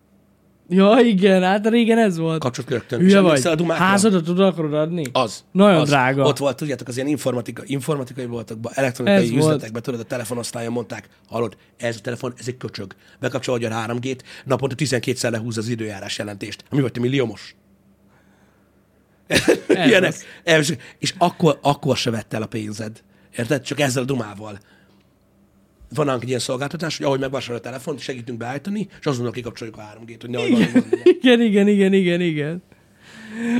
[0.69, 2.41] Ja, igen, hát régen ez volt.
[2.41, 3.01] Kapcsolt ki rögtön.
[3.01, 3.47] Hülye vagy.
[3.47, 3.85] a dumákra?
[3.85, 5.05] Házadat oda akarod adni?
[5.13, 5.45] Az.
[5.53, 5.89] Nagyon az.
[5.89, 6.25] drága.
[6.25, 9.43] Ott volt, tudjátok, az ilyen informatika, informatikai voltak, elektronikai Ez volt.
[9.43, 12.95] üzletekben, tudod, a telefonosztályon mondták, hallod, ez a telefon, ez egy köcsög.
[13.21, 16.65] Bekapcsolod a 3G-t, naponta 12-szer lehúz az időjárás jelentést.
[16.71, 17.55] Mi vagy, te milliómos?
[19.87, 20.15] Ilyenek.
[20.43, 23.03] Ez, és akkor, akkor se vett el a pénzed.
[23.37, 23.63] Érted?
[23.63, 24.59] Csak ezzel a dumával.
[25.95, 29.81] Van egy ilyen szolgáltatás, hogy ahogy megvásárol a telefont, segítünk beállítani, és azonnal kikapcsoljuk a
[29.81, 30.85] 3G-t, hogy nehogy valami van.
[31.03, 32.63] Igen, igen, igen, igen, igen.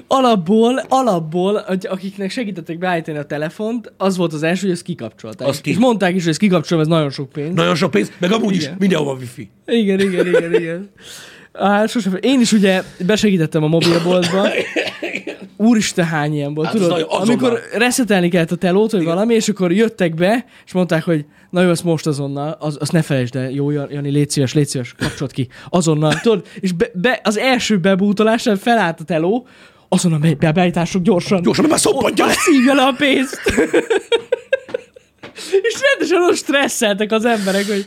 [0.07, 5.49] Alapból, alapból, akiknek segítettek beállítani a telefont, az volt az első, hogy ezt kikapcsolták.
[5.49, 5.71] Azt ki.
[5.71, 7.55] És mondták is, hogy ezt kikapcsolom, ez nagyon sok pénz.
[7.55, 8.77] Nagyon sok pénz, meg amúgy is Igen.
[8.79, 9.51] mindenhol van wifi.
[9.67, 10.91] Igen, igen, igen, igen.
[11.59, 12.19] Hát sosem.
[12.21, 14.49] Én is ugye besegítettem a mobilboltba.
[15.57, 16.97] Úristen, hány ilyen volt, Hát az tudod?
[16.99, 17.45] nagyon- azonnal.
[17.49, 21.63] Amikor reszetelni kellett a telót, vagy valami, és akkor jöttek be, és mondták, hogy na
[21.63, 24.95] jó, ezt most azonnal, az, azt ne felejtsd el, jó, Jani, légy szíves, légy szíves,
[24.99, 26.47] kapcsolt ki, azonnal, tudod?
[26.61, 29.47] És be, be, az első bebútolásán felállt a teló,
[29.89, 31.43] azonnal be, be, beállítások gyorsan.
[31.43, 32.31] Gyorsan, mert már szoppantja le.
[32.31, 33.41] Azt szívja le a pénzt.
[35.63, 37.85] és rendesen ott stresszeltek az emberek, hogy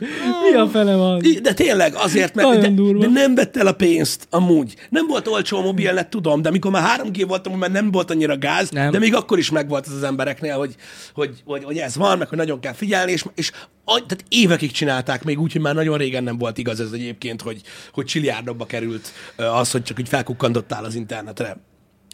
[0.50, 1.22] mi a fele van.
[1.42, 4.74] De tényleg, azért, mert de, de nem vett el a pénzt, amúgy.
[4.90, 8.10] Nem volt olcsó a mobilnet, tudom, de amikor már 3G volt, amúgy már nem volt
[8.10, 8.90] annyira gáz, Nem.
[8.90, 10.74] de még akkor is megvolt ez az embereknél, hogy,
[11.14, 13.50] hogy, hogy, hogy ez van, meg hogy nagyon kell figyelni, és, és
[13.84, 17.42] a- tehát évekig csinálták még úgy, hogy már nagyon régen nem volt igaz ez egyébként,
[17.42, 17.60] hogy,
[17.92, 21.56] hogy csiliárdokba került az, hogy csak úgy felkukkantottál az internetre.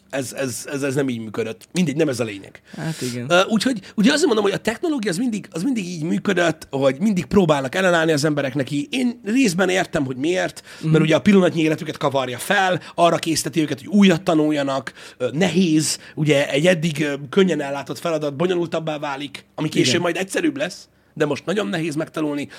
[0.09, 1.67] Ez, ez, ez, ez nem így működött.
[1.71, 2.61] Mindegy, nem ez a lényeg.
[2.77, 3.25] Hát igen.
[3.31, 6.95] Ö, Úgyhogy ugye azt mondom, hogy a technológia az mindig, az mindig így működött, hogy
[6.99, 8.87] mindig próbálnak ellenállni az emberek neki.
[8.91, 13.79] Én részben értem, hogy miért, mert ugye a pillanatnyi életüket kavarja fel, arra készteti őket,
[13.79, 19.69] hogy újat tanuljanak, Ö, nehéz, ugye egy eddig ö, könnyen ellátott feladat bonyolultabbá válik, ami
[19.69, 20.01] később Igen.
[20.01, 22.49] majd egyszerűbb lesz, de most nagyon nehéz megtanulni.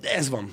[0.00, 0.52] De ez van.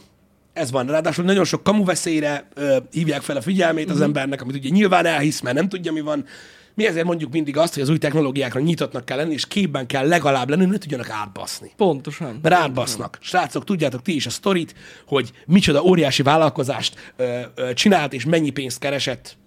[0.60, 0.88] Ez van.
[0.88, 5.42] Ráadásul nagyon sok kamuveszélyre ö, hívják fel a figyelmét az embernek, amit ugye nyilván elhisz,
[5.42, 6.26] mert nem tudja, mi van.
[6.74, 10.08] Mi ezért mondjuk mindig azt, hogy az új technológiákra nyitottnak kell lenni, és képben kell
[10.08, 11.72] legalább lenni, hogy ne tudjanak átbaszni.
[11.78, 12.40] Pontosan.
[12.42, 13.18] Mert átbasznak.
[13.22, 18.50] Srácok, tudjátok ti is a sztorit, hogy micsoda óriási vállalkozást ö, ö, csinált, és mennyi
[18.50, 19.38] pénzt keresett.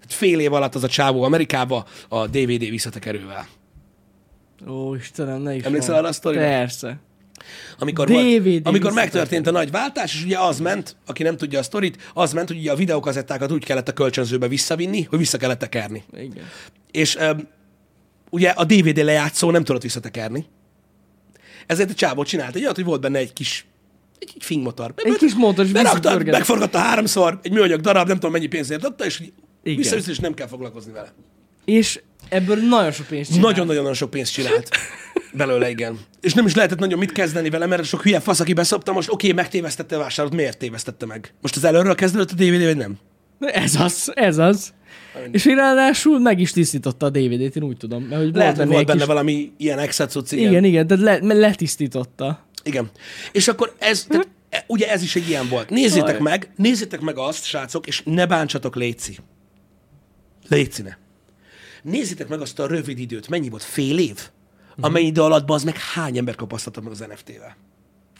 [0.00, 3.46] Hát Fél év alatt az a csávó Amerikába a DVD visszatekerővel.
[4.68, 6.40] Ó, Istenem, ne is Emlékszel arra a sztorira?
[6.40, 7.00] Persze.
[7.78, 11.58] Amikor, DVD volt, amikor megtörtént a nagy váltás, és ugye az ment, aki nem tudja
[11.58, 15.38] a sztorit, az ment, hogy ugye a videokazettákat úgy kellett a kölcsönzőbe visszavinni, hogy vissza
[15.38, 16.04] kellett tekerni.
[16.12, 16.44] Igen.
[16.90, 17.48] És um,
[18.30, 20.46] ugye a DVD lejátszó nem tudott visszatekerni.
[21.66, 23.66] Ezért a csávó csinált egy olyat, hogy volt benne egy kis
[24.18, 24.92] egy, egy fingmotor.
[24.96, 26.38] Egy kis motor, és Berakta, visszapörgetett.
[26.38, 29.22] megforgatta háromszor, egy műanyag darab, nem tudom mennyi pénzért adta, és
[29.62, 31.12] vissza és nem kell foglalkozni vele.
[31.64, 33.50] És ebből nagyon sok pénzt csinál.
[33.50, 34.68] Nagyon-nagyon sok pénzt csinált
[35.32, 35.98] belőle, igen.
[36.20, 39.12] És nem is lehetett nagyon mit kezdeni vele, mert sok hülye fasz, aki beszopta, most
[39.12, 41.34] oké, megtévesztette a vásárlót, miért tévesztette meg?
[41.40, 42.98] Most az előről kezdődött a DVD, vagy nem?
[43.40, 44.72] Ez az, ez az.
[45.30, 48.02] És én ráadásul meg is tisztította a DVD-t, én úgy tudom.
[48.02, 49.08] Mert hogy Lehet, hogy volt benne kis...
[49.08, 50.50] valami ilyen exacuc, igen.
[50.50, 52.46] Igen, igen, tehát le, letisztította.
[52.62, 52.90] Igen.
[53.32, 55.70] És akkor ez, tehát, e- ugye ez is egy ilyen volt.
[55.70, 56.20] Nézzétek Aj.
[56.22, 59.18] meg, nézzétek meg azt, srácok, és ne bántsatok Léci.
[60.48, 60.96] Léci ne.
[61.82, 63.62] Nézzétek meg azt a rövid időt, mennyi volt?
[63.62, 64.30] Fél év?
[64.80, 67.56] Amennyi idő alatt az meg hány ember kapasztatott meg az NFT-vel.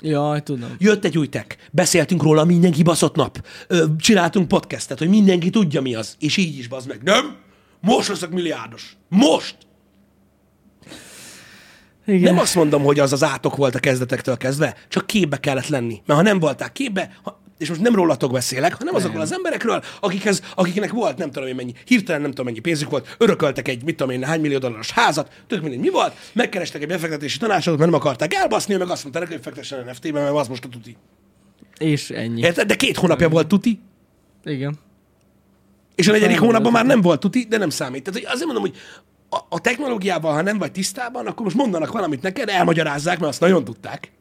[0.01, 0.75] Jaj, tudom.
[0.79, 5.81] Jött egy új tech, beszéltünk róla mindenki baszott nap, Ö, csináltunk podcastet, hogy mindenki tudja
[5.81, 7.03] mi az, és így is bazd meg.
[7.03, 7.37] Nem?
[7.81, 8.97] Most leszek milliárdos.
[9.09, 9.57] Most!
[12.07, 12.35] Igen.
[12.35, 16.03] Nem azt mondom, hogy az az átok volt a kezdetektől kezdve, csak képbe kellett lenni.
[16.07, 19.83] Mert ha nem voltál képbe, ha, és most nem rólatok beszélek, hanem azokról az emberekről,
[20.01, 23.85] akikhez, akiknek volt nem tudom én mennyi, hirtelen nem tudom mennyi pénzük volt, örököltek egy,
[23.85, 27.79] mit tudom én, hány millió dolláros házat, tök mindegy mi volt, megkerestek egy befektetési tanácsadót,
[27.79, 30.69] mert nem akarták elbaszni, meg azt mondta neki, hogy fektessen NFT-be, mert az most a
[30.69, 30.97] tuti.
[31.79, 32.41] És ennyi.
[32.41, 32.67] Érted?
[32.67, 33.81] De két hónapja volt tuti,
[34.45, 34.79] Igen.
[35.95, 38.03] és a negyedik nem hónapban már nem volt tuti, de nem számít.
[38.03, 38.77] Tehát hogy azért mondom, hogy
[39.31, 43.41] a, a technológiával, ha nem vagy tisztában, akkor most mondanak valamit neked, elmagyarázzák, mert azt
[43.41, 44.13] nagyon tudták.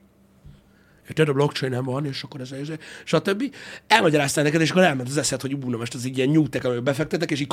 [1.08, 2.68] Érted, a blockchain van, és akkor ez, ez,
[3.04, 3.56] stb.
[3.88, 6.84] Elmagyarázták neked, és akkor elment az eszed, hogy ú, most ez egy ilyen nyújtek, amiben
[6.84, 7.48] befektetek, és így...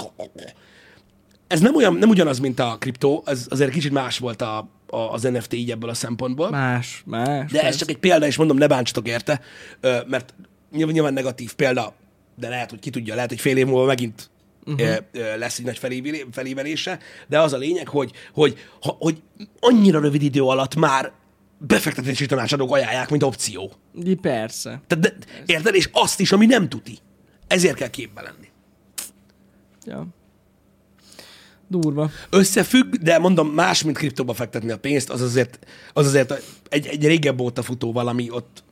[1.47, 4.97] Ez nem, olyan, nem ugyanaz, mint a kriptó, ez azért kicsit más volt a, a,
[4.97, 6.51] az NFT így ebből a szempontból.
[6.51, 7.51] Más, más.
[7.51, 7.79] De ez persze.
[7.79, 9.41] csak egy példa, és mondom, ne bántsatok érte,
[10.07, 10.35] mert
[10.73, 11.95] nyilván, nyilván negatív példa,
[12.37, 14.31] de lehet, hogy ki tudja, lehet, hogy fél év múlva megint
[14.67, 14.97] uh-huh.
[15.39, 19.23] lesz egy nagy felévelé- felévelése, de az a lényeg, hogy, hogy, hogy
[19.61, 21.13] annyira rövid idő alatt már
[21.59, 23.73] befektetési tanácsadók ajánlják, mint opció.
[23.93, 24.81] De persze.
[24.87, 25.15] Tehát, de,
[25.47, 25.75] érted?
[25.75, 26.99] És azt is, ami nem tuti.
[27.47, 28.49] Ezért kell képbe lenni.
[29.85, 30.07] Ja.
[31.69, 32.11] Durva.
[32.31, 35.59] Összefügg, de mondom, más, mint kriptóba fektetni a pénzt, az azért,
[35.93, 38.65] az azért egy, egy régebb óta futó valami, ott,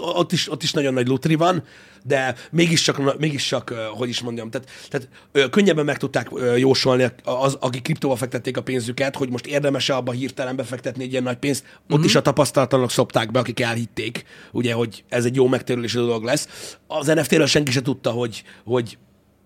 [0.00, 1.62] ott, is, ott is nagyon nagy lutri van,
[2.06, 5.08] de mégiscsak, mégiscsak hogy is mondjam, tehát, tehát
[5.50, 10.56] könnyebben meg tudták jósolni az, akik kriptóba fektették a pénzüket, hogy most érdemes-e abba hirtelen
[10.56, 11.64] befektetni egy ilyen nagy pénzt.
[11.90, 12.04] Ott Mhm.
[12.06, 16.76] is a tapasztalatlanok szopták be, akik elhitték, ugye, hogy ez egy jó megtérülési dolog lesz.
[16.86, 18.98] Az NFT-ről senki se tudta, hogy, hogy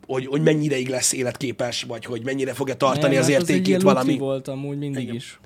[0.06, 3.40] hogy, hogy mennyi ideig lesz életképes, vagy hogy mennyire fogja tartani Nem, az hát egy
[3.40, 4.18] értékét ilyen valami.
[4.18, 5.14] volt amúgy mindig Igen.
[5.14, 5.38] is.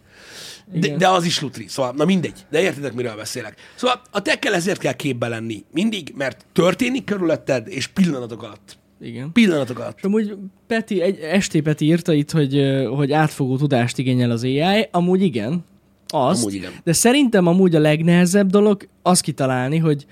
[0.72, 3.56] De, de az is lutri, szóval, na mindegy, de értitek, miről beszélek.
[3.74, 8.78] Szóval a tekkel ezért kell képbe lenni, mindig, mert történik körülötted, és pillanatok alatt.
[9.00, 9.32] Igen.
[9.32, 9.96] Pillanatok alatt.
[9.96, 12.62] És amúgy Peti, egy, Esté Peti írta itt, hogy,
[12.96, 14.88] hogy átfogó tudást igényel az AI.
[14.90, 15.64] Amúgy igen.
[16.06, 16.40] Azt.
[16.40, 16.72] Amúgy igen.
[16.84, 20.06] De szerintem amúgy a legnehezebb dolog az kitalálni, hogy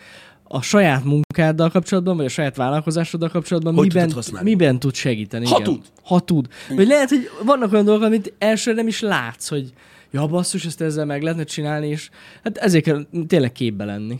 [0.52, 5.46] a saját munkáddal kapcsolatban, vagy a saját vállalkozásoddal kapcsolatban Hogy miben, miben tud segíteni.
[5.46, 5.64] Ha igen.
[5.64, 5.82] tud.
[6.02, 6.46] Ha tud.
[6.76, 9.72] Vagy lehet, hogy vannak olyan dolgok, amit elsőre nem is látsz, hogy
[10.10, 12.10] ja basszus, ezt ezzel meg lehetne csinálni, és
[12.44, 14.18] hát ezért kell tényleg képbe lenni.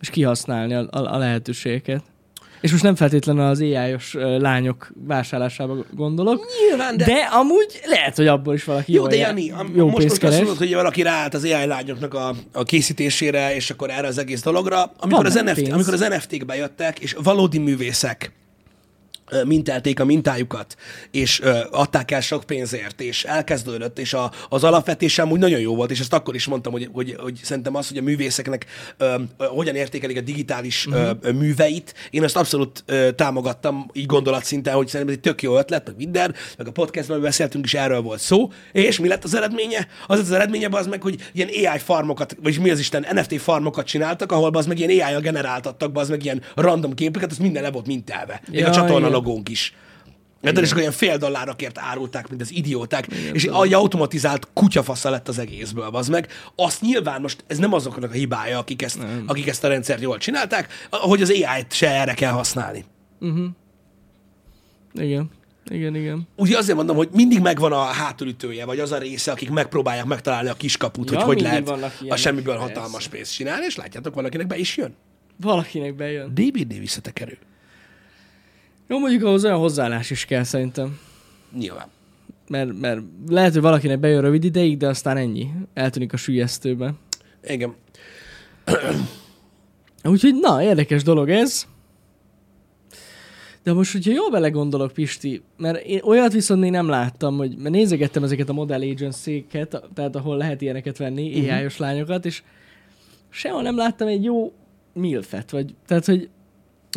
[0.00, 2.02] És kihasználni a, a, a lehetőségeket.
[2.60, 7.04] És most nem feltétlenül az AI-os ö, lányok vásárlásába gondolok, Nyilván, de...
[7.04, 10.36] de, amúgy lehet, hogy abból is valaki Jó, de Jani, am- jó most, most azt
[10.36, 14.42] mondod, hogy valaki ráállt az AI lányoknak a, a készítésére, és akkor erre az egész
[14.42, 14.80] dologra.
[14.82, 15.72] Amikor, Van az, NFT, pénz.
[15.72, 18.32] amikor az NFT-k bejöttek, és valódi művészek
[19.44, 20.76] mintelték a mintájukat,
[21.10, 25.74] és ö, adták el sok pénzért, és elkezdődött, és a, az alapvetésem úgy nagyon jó
[25.74, 28.66] volt, és ezt akkor is mondtam, hogy, hogy, hogy szerintem az, hogy a művészeknek
[28.96, 34.06] ö, ö, hogyan értékelik a digitális ö, ö, műveit, én ezt abszolút ö, támogattam így
[34.06, 37.74] gondolatszinten, hogy szerintem ez egy tök jó ötlet, meg minden, meg a podcastban beszéltünk is
[37.74, 39.86] erről volt szó, és mi lett az eredménye?
[40.06, 43.40] Az lett az eredménye az meg, hogy ilyen AI farmokat, vagy mi az Isten, NFT
[43.40, 47.62] farmokat csináltak, ahol az meg ilyen AI-jal generáltattak, az meg ilyen random képeket, az minden
[47.62, 48.40] le volt mintelve.
[48.50, 49.32] Még a Ja, csatorna igen.
[49.32, 49.74] logónk is.
[50.40, 55.28] Mert akkor ilyen fél dollárakért árulták, mint az idióták, Igen, és egy automatizált kutyafasza lett
[55.28, 56.28] az egészből, az meg.
[56.56, 60.18] Azt nyilván most, ez nem azoknak a hibája, akik ezt, akik ezt a rendszert jól
[60.18, 62.84] csinálták, hogy az AI-t se erre kell használni.
[64.94, 65.30] Igen.
[65.70, 66.28] Igen, igen.
[66.36, 70.48] Ugye azért mondom, hogy mindig megvan a hátulütője, vagy az a része, akik megpróbálják megtalálni
[70.48, 72.74] a kiskaput, Ja, hogy hogy lehet a semmiből persze.
[72.74, 74.94] hatalmas pénzt csinálni, és látjátok, valakinek be is jön.
[75.36, 76.34] Valakinek bejön.
[76.34, 77.38] DVD visszatekerő.
[78.88, 80.98] Jó, mondjuk ahhoz olyan hozzáállás is kell szerintem.
[81.58, 81.86] Nyilván.
[82.48, 85.50] Mert, mert lehet, hogy valakinek bejön rövid ideig, de aztán ennyi.
[85.74, 86.94] Eltűnik a sülyeztőbe.
[87.44, 87.74] Igen.
[90.04, 91.66] Úgyhogy na, érdekes dolog ez.
[93.62, 97.74] De most, hogyha jól belegondolok, Pisti, mert én olyat viszont még nem láttam, hogy mert
[97.74, 101.38] nézegettem ezeket a model agency-ket, tehát ahol lehet ilyeneket venni, Mhm.
[101.40, 101.56] uh-huh.
[101.58, 102.42] AI-os lányokat, és
[103.28, 104.52] sehol nem láttam egy jó
[104.92, 106.28] milfet, vagy tehát, hogy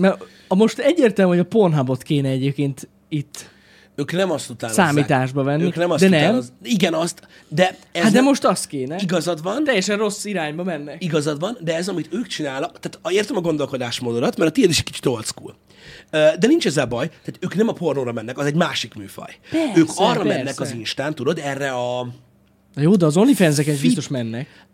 [0.02, 3.54] mert a most egyértelmű, hogy a Pornhubot kéne egyébként itt
[3.98, 4.86] Ők nem azt utánozzák.
[4.86, 6.42] Számításba venni, Ők nem azt de nem.
[6.64, 8.96] Igen, azt, de ez Hát de nem, most az kéne.
[9.02, 11.04] igazad van, Teljesen rossz irányba mennek.
[11.04, 14.70] igazad van, de ez, amit ők csinálnak, tehát a- értem a gondolkodásmódodat, mert a tiéd
[14.70, 15.56] is egy kicsit old school.
[16.40, 19.36] De nincs ezzel baj, tehát ők nem a pornóra mennek, az egy másik műfaj.
[19.52, 20.38] Persze, ők arra persze.
[20.38, 22.08] mennek az Instán, tudod, erre a...
[22.74, 24.65] Na jó, de az OnlyFans-eken is biztos mennek.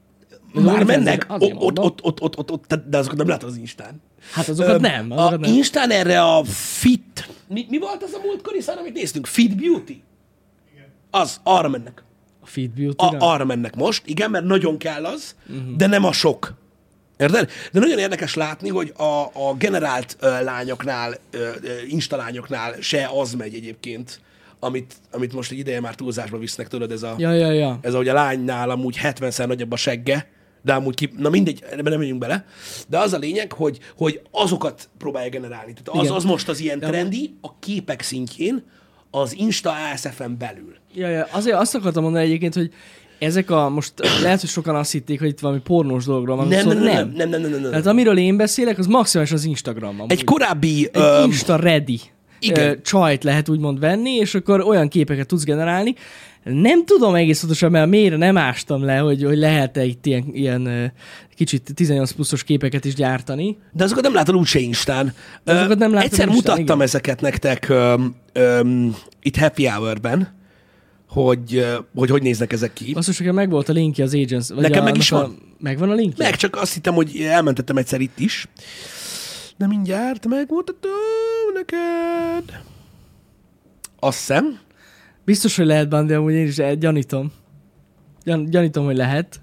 [0.53, 4.01] Már mennek, ott, ott, ott, ott, ott, ott, de azokat nem látod az Instán.
[4.31, 5.11] Hát azokat Öm, nem.
[5.11, 5.53] A Azokat nem.
[5.53, 7.29] Instán erre a fit...
[7.47, 9.25] Mi, mi volt az a múltkori szám, amit néztünk?
[9.25, 10.03] Fit Beauty?
[11.11, 12.03] Az, arra mennek.
[12.41, 15.75] A Feed beauty A, arra mennek most, igen, mert nagyon kell az, uh-huh.
[15.75, 16.53] de nem a sok.
[17.17, 17.49] Érted?
[17.71, 21.49] De nagyon érdekes látni, hogy a, a generált ö, lányoknál, ö,
[21.87, 24.21] instalányoknál se az megy egyébként,
[24.59, 27.79] amit, amit most egy ideje már túlzásba visznek, tudod, ez a, Ja, ja, ja.
[27.81, 30.27] ez ahogy a lánynál amúgy 70-szer nagyobb a segge,
[30.61, 32.45] de amúgy ki, na mindegy, ebben nem menjünk bele,
[32.87, 35.73] de az a lényeg, hogy, hogy azokat próbálja generálni.
[35.73, 38.63] Tehát az, az most az ilyen trendi, a képek szintjén,
[39.11, 40.75] az Insta ASF-en belül.
[40.93, 42.71] Ja, ja, azért azt akartam mondani egyébként, hogy
[43.19, 46.47] ezek a, most lehet, hogy sokan azt hitték, hogy itt valami pornós dologról van.
[46.47, 47.69] Nem, nem, nem, nem, nem, nem, nem, nem.
[47.69, 49.95] Tehát amiről én beszélek, az maximális az Instagram.
[49.99, 50.11] Amúgy.
[50.11, 50.89] Egy korábbi...
[50.93, 51.25] Egy um...
[51.25, 51.99] Insta ready
[52.41, 52.81] igen.
[52.83, 55.95] csajt lehet úgymond venni, és akkor olyan képeket tudsz generálni.
[56.43, 60.93] Nem tudom egész pontosan, mert mélyre nem ástam le, hogy, hogy lehet-e itt ilyen, ilyen
[61.35, 63.57] kicsit 18 pluszos képeket is gyártani.
[63.71, 65.13] De azokat nem látod úgyse Instán.
[65.43, 66.81] De azokat nem látod Egyszer Instán, mutattam igen.
[66.81, 70.39] ezeket nektek öm, öm, itt Happy Hour-ben,
[71.09, 71.65] hogy,
[71.95, 72.93] hogy hogy néznek ezek ki.
[72.95, 74.47] Azt nekem meg volt a linkje az Agents.
[74.47, 75.37] Vagy Nekem a, meg is annak van.
[75.49, 76.25] A, megvan a linkje?
[76.25, 78.47] Meg csak azt hittem, hogy elmentettem egyszer itt is.
[79.57, 80.91] De mindjárt megmutatom
[81.53, 82.61] neked.
[83.99, 84.59] Azt hiszem.
[85.31, 87.31] Biztos, hogy lehet de amúgy én is eh, gyanítom.
[88.23, 89.41] Gyan, gyanítom, hogy lehet.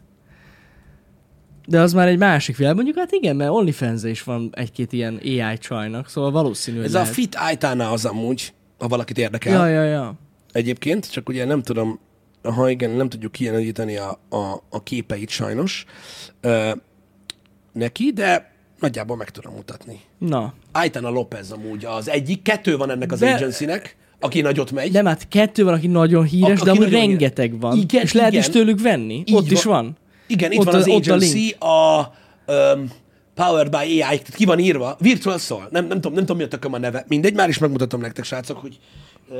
[1.67, 2.75] De az már egy másik világ.
[2.75, 6.99] Mondjuk hát igen, mert onlyfans is van egy-két ilyen AI csajnak, szóval valószínű, Ez a
[6.99, 7.15] lehet.
[7.15, 9.53] Fit Aitana az amúgy, ha valakit érdekel.
[9.53, 10.15] Ja, ja, ja.
[10.53, 11.99] Egyébként, csak ugye nem tudom,
[12.43, 15.85] ha igen, nem tudjuk kijeleníteni a, a, a képeit sajnos
[16.41, 16.71] ö,
[17.73, 20.01] neki, de nagyjából meg tudom mutatni.
[20.19, 20.55] Na.
[20.73, 24.93] Aitana Lopez amúgy az egyik, kettő van ennek az De- agencynek, aki nagyot megy.
[24.93, 27.77] Nem, hát kettő van, aki nagyon híres, A- de amúgy rengeteg van.
[27.79, 28.43] Igen, és lehet igen.
[28.45, 29.15] is tőlük venni.
[29.27, 29.75] Így Ott is van.
[29.85, 29.97] van.
[30.27, 32.07] Igen, itt Ott van a- az ott a agency, a,
[32.53, 32.91] um,
[33.35, 36.49] Powered by AI, ki van írva, Virtual Soul, nem, nem, tudom, nem tudom, mi a
[36.49, 38.79] tököm a neve, mindegy, már is megmutatom nektek, srácok, hogy,
[39.29, 39.37] uh,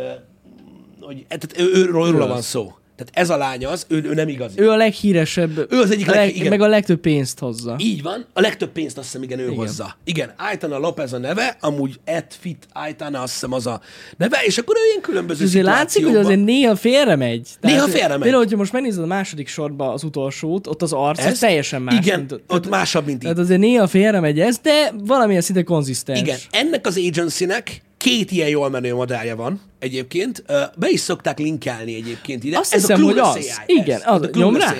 [1.01, 2.29] hogy tehát ő, ő, róla az.
[2.29, 2.73] van szó.
[2.99, 4.61] Tehát ez a lány az, ő, ő nem igazi.
[4.61, 5.73] Ő a leghíresebb.
[5.73, 6.49] Ő az egyik leg- leg, igen.
[6.49, 7.77] Meg a legtöbb pénzt hozza.
[7.79, 9.57] Így van, a legtöbb pénzt azt hiszem, igen, ő igen.
[9.57, 9.97] hozza.
[10.05, 13.81] Igen, Aitana Lopez a neve, amúgy Ed Fit Aitana azt hiszem az a
[14.17, 17.49] neve, és akkor ő ilyen különböző azért látszik, hogy azért néha félre megy.
[17.61, 18.21] Néha félremegy.
[18.21, 22.07] Például, hogyha most megnézed a második sorba az utolsót, ott az arc Ez- teljesen más.
[22.07, 23.23] Igen, mint, ott másabb, mint így.
[23.23, 26.21] tehát azért néha félre megy ez, de valamilyen szinte konzisztens.
[26.21, 30.43] Igen, ennek az agencynek két ilyen jól menő modellje van egyébként.
[30.79, 32.59] Be is szokták linkelni egyébként ide.
[32.59, 33.35] Azt ez hiszem, a hogy az.
[33.35, 33.45] AI.
[33.67, 34.23] Igen, ez, az.
[34.23, 34.67] a Nyom rá?
[34.71, 34.77] AI.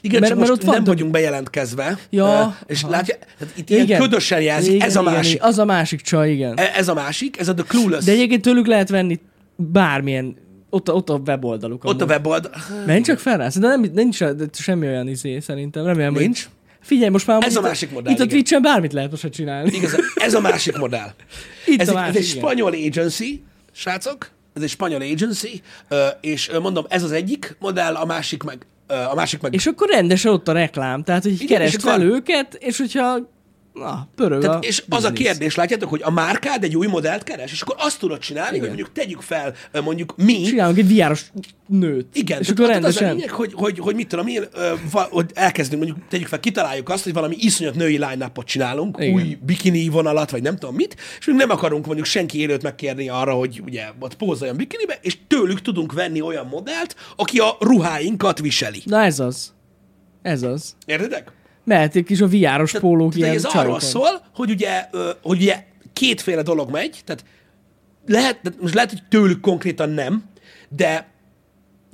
[0.00, 1.98] Igen, Mert- csak mert most ott van nem több- vagyunk bejelentkezve.
[2.10, 2.90] Ja, és aha.
[2.92, 4.00] látja, tehát itt ilyen Igen.
[4.00, 5.34] ködösen jelzik, Igen, ez a másik.
[5.34, 5.46] igen.
[5.48, 6.58] Az a másik csaj, igen.
[6.58, 8.04] E- Ez a másik, ez a The Clueless.
[8.04, 9.18] De egyébként tőlük lehet venni
[9.56, 10.36] bármilyen,
[10.70, 11.84] ott a, ott a weboldaluk.
[11.84, 12.08] Ott a amúgy.
[12.16, 12.52] weboldal.
[12.86, 15.84] Menj csak fel rá, szerintem nem, nincs de semmi olyan izé, szerintem.
[15.84, 16.48] Remélem, hogy- Nincs.
[16.88, 18.34] Figyelj, most már Ez a másik modell, Itt a igen.
[18.34, 19.70] Twitch-en bármit lehet most csinálni.
[19.74, 21.08] Igaz, ez a másik modell.
[21.66, 22.42] Itt ez, a egy, másik, ez egy igen.
[22.42, 25.62] spanyol agency, srácok, ez egy spanyol agency,
[26.20, 28.66] és mondom, ez az egyik modell, a másik meg,
[29.10, 32.54] a másik meg És akkor rendesen ott a reklám, tehát hogy Igen, keresd fel őket,
[32.54, 33.18] és hogyha
[33.78, 37.22] na, pörög Tehát, a és az a kérdés, látjátok, hogy a márkád egy új modellt
[37.22, 39.54] keres, és akkor azt tudod csinálni, hogy mondjuk tegyük fel,
[39.84, 41.24] mondjuk mi, Csinálunk egy viáros
[41.66, 42.06] nőt.
[42.12, 43.14] igen, és akkor ott az a rendesen.
[43.14, 44.44] lényeg, hogy, hogy, hogy mit tudom én,
[45.10, 49.14] hogy elkezdünk, mondjuk tegyük fel, kitaláljuk azt, hogy valami iszonyat női line csinálunk, Igen.
[49.14, 53.08] új bikini vonalat, vagy nem tudom mit, és még nem akarunk mondjuk senki élőt megkérni
[53.08, 58.38] arra, hogy ugye ott pózoljon bikinibe, és tőlük tudunk venni olyan modellt, aki a ruháinkat
[58.38, 58.82] viseli.
[58.84, 59.52] Na ez az.
[60.22, 60.76] Ez az.
[60.86, 61.32] Értedek?
[61.68, 63.80] Mehetik is a viáros pólók Tehát ilyen ez arról csajokon.
[63.80, 64.88] szól, hogy ugye,
[65.22, 67.24] hogy ugye kétféle dolog megy, tehát
[68.06, 70.24] lehet, most lehet, hogy tőlük konkrétan nem,
[70.68, 71.08] de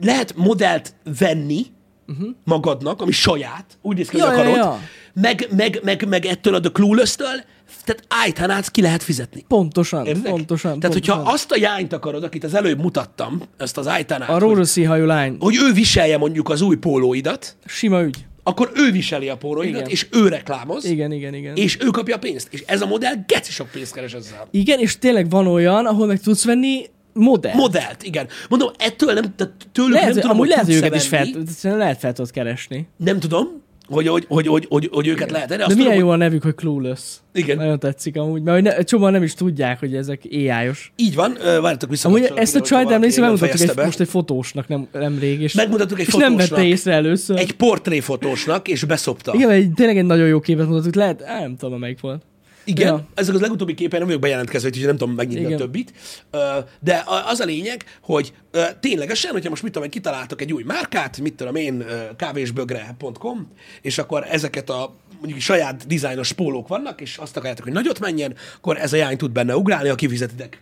[0.02, 1.66] lehet modellt venni
[2.08, 2.28] uh-huh.
[2.44, 4.30] magadnak, ami saját, úgy néz ki, hogy.
[4.30, 4.80] Ja, ja, akarod, ja.
[5.20, 7.44] Meg, meg, meg, meg ettől a The Clueless-től,
[7.84, 9.44] tehát ájtanát ki lehet fizetni.
[9.48, 10.30] Pontosan, Értedek?
[10.30, 10.78] pontosan.
[10.80, 11.16] Tehát, pontosan.
[11.16, 14.82] hogyha azt a jányt akarod, akit az előbb mutattam, ezt az ájtanát, A hogy, rózsaszí
[14.82, 18.26] hajú lány, hogy ő viselje mondjuk az új pólóidat, sima ügy.
[18.46, 19.90] Akkor ő viseli a pólóidat, Igen.
[19.90, 21.56] és ő reklámoz, Igen, igen, igen.
[21.56, 22.48] és ő kapja a pénzt.
[22.50, 24.48] És ez a modell geci sok pénzt keres ezzel.
[24.50, 27.54] Igen, és tényleg van olyan, ahol meg tudsz venni modell.
[27.54, 28.28] Modellt, igen.
[28.48, 31.98] Mondom, ettől nem, tehát tőlük lehet, nem tudom, amúgy hogy lehet, őket is fel, lehet
[31.98, 32.88] fel tudod keresni.
[32.96, 35.48] Nem tudom, hogy, hogy, hogy, hogy, hogy, hogy őket lehet.
[35.48, 37.00] De, De milyen tudom, jó a nevük, hogy Clueless.
[37.32, 37.56] Igen.
[37.56, 40.92] Nagyon tetszik amúgy, mert hogy ne, csomóan nem is tudják, hogy ezek AI-os.
[40.96, 42.08] hogy így van, ö, várjatok vissza.
[42.08, 43.84] Amúgy ezt a csajt emlékszem, nem megmutattuk egy, be.
[43.84, 46.56] most egy fotósnak nem, nemrég, és, Megmutattuk egy és nem fotósnak.
[46.56, 47.38] vette észre először.
[47.38, 49.34] Egy portréfotósnak, és beszopta.
[49.34, 52.22] Igen, egy, tényleg egy nagyon jó képet mutattuk, lehet, á, nem tudom, melyik volt.
[52.64, 53.06] Igen, Ja.
[53.14, 55.58] ezek az legutóbbi képen nem vagyok bejelentkezve, úgyhogy nem tudom megnyitni a Igen.
[55.58, 55.92] többit.
[56.30, 58.32] Ö, De a- az a lényeg, hogy
[58.80, 61.84] ténylegesen, hogyha most mit tudom, kitaláltok egy új márkát, mit tudom én,
[62.16, 63.48] kávésbögre.com,
[63.82, 68.34] és akkor ezeket a mondjuk saját dizájnos pólók vannak, és azt akarjátok, hogy nagyot menjen,
[68.56, 70.60] akkor ez a jány tud benne ugrálni, ha kifizetitek.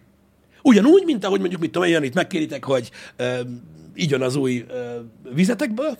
[0.63, 3.41] Ugyanúgy, mint ahogy mondjuk, mit tudom én, itt megkéritek, hogy ö,
[3.95, 4.99] igyon az új ö,
[5.35, 5.99] vizetekből,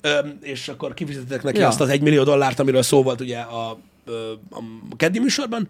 [0.00, 1.66] ö, és akkor kifizetitek neki Ja.
[1.66, 3.78] azt az egy millió dollárt, amiről szó volt ugye a,
[4.50, 5.68] a keddi műsorban.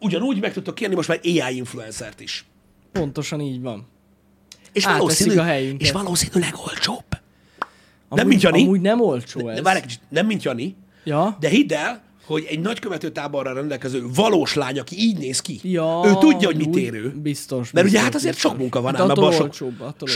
[0.00, 2.44] Ugyanúgy meg tudtok kérni most már AI influencert is.
[2.92, 3.86] Pontosan így van.
[4.72, 5.80] És valószínű, a helyünket.
[5.80, 7.04] és valószínűleg olcsóbb.
[8.08, 8.62] Amúgy, mint Jani.
[8.62, 9.60] Amúgy nem olcsó ez.
[9.62, 11.36] Várj egy kicsit, nem mint Jani, Ja?
[11.40, 16.02] de hidd el, hogy egy nagykövető táborra rendelkező valós lány, aki így néz ki, Ja,
[16.04, 17.12] ő tudja, hogy mit úgy, ér ő.
[17.16, 17.70] Biztos.
[17.70, 18.50] Mert biztos, ugye hát azért biztos.
[18.50, 19.68] sok munka van Hát ám abban, sok, so,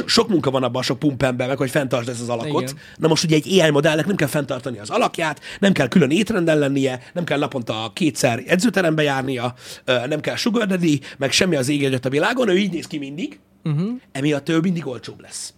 [0.07, 2.63] sok munka van abban sok pumpemben, meg hogy fenntartsd ezt az alakot.
[2.63, 2.75] Igen.
[2.97, 6.59] Na most ugye egy AI modellnek nem kell fenntartani az alakját, nem kell külön étrenden
[6.59, 9.55] lennie, nem kell naponta kétszer edzőterembe járnia,
[9.85, 13.39] nem kell sugar daddy, meg semmi az ég a világon, ő így néz ki mindig,
[13.65, 13.89] uh-huh.
[14.13, 15.55] emiatt ő mindig olcsóbb lesz.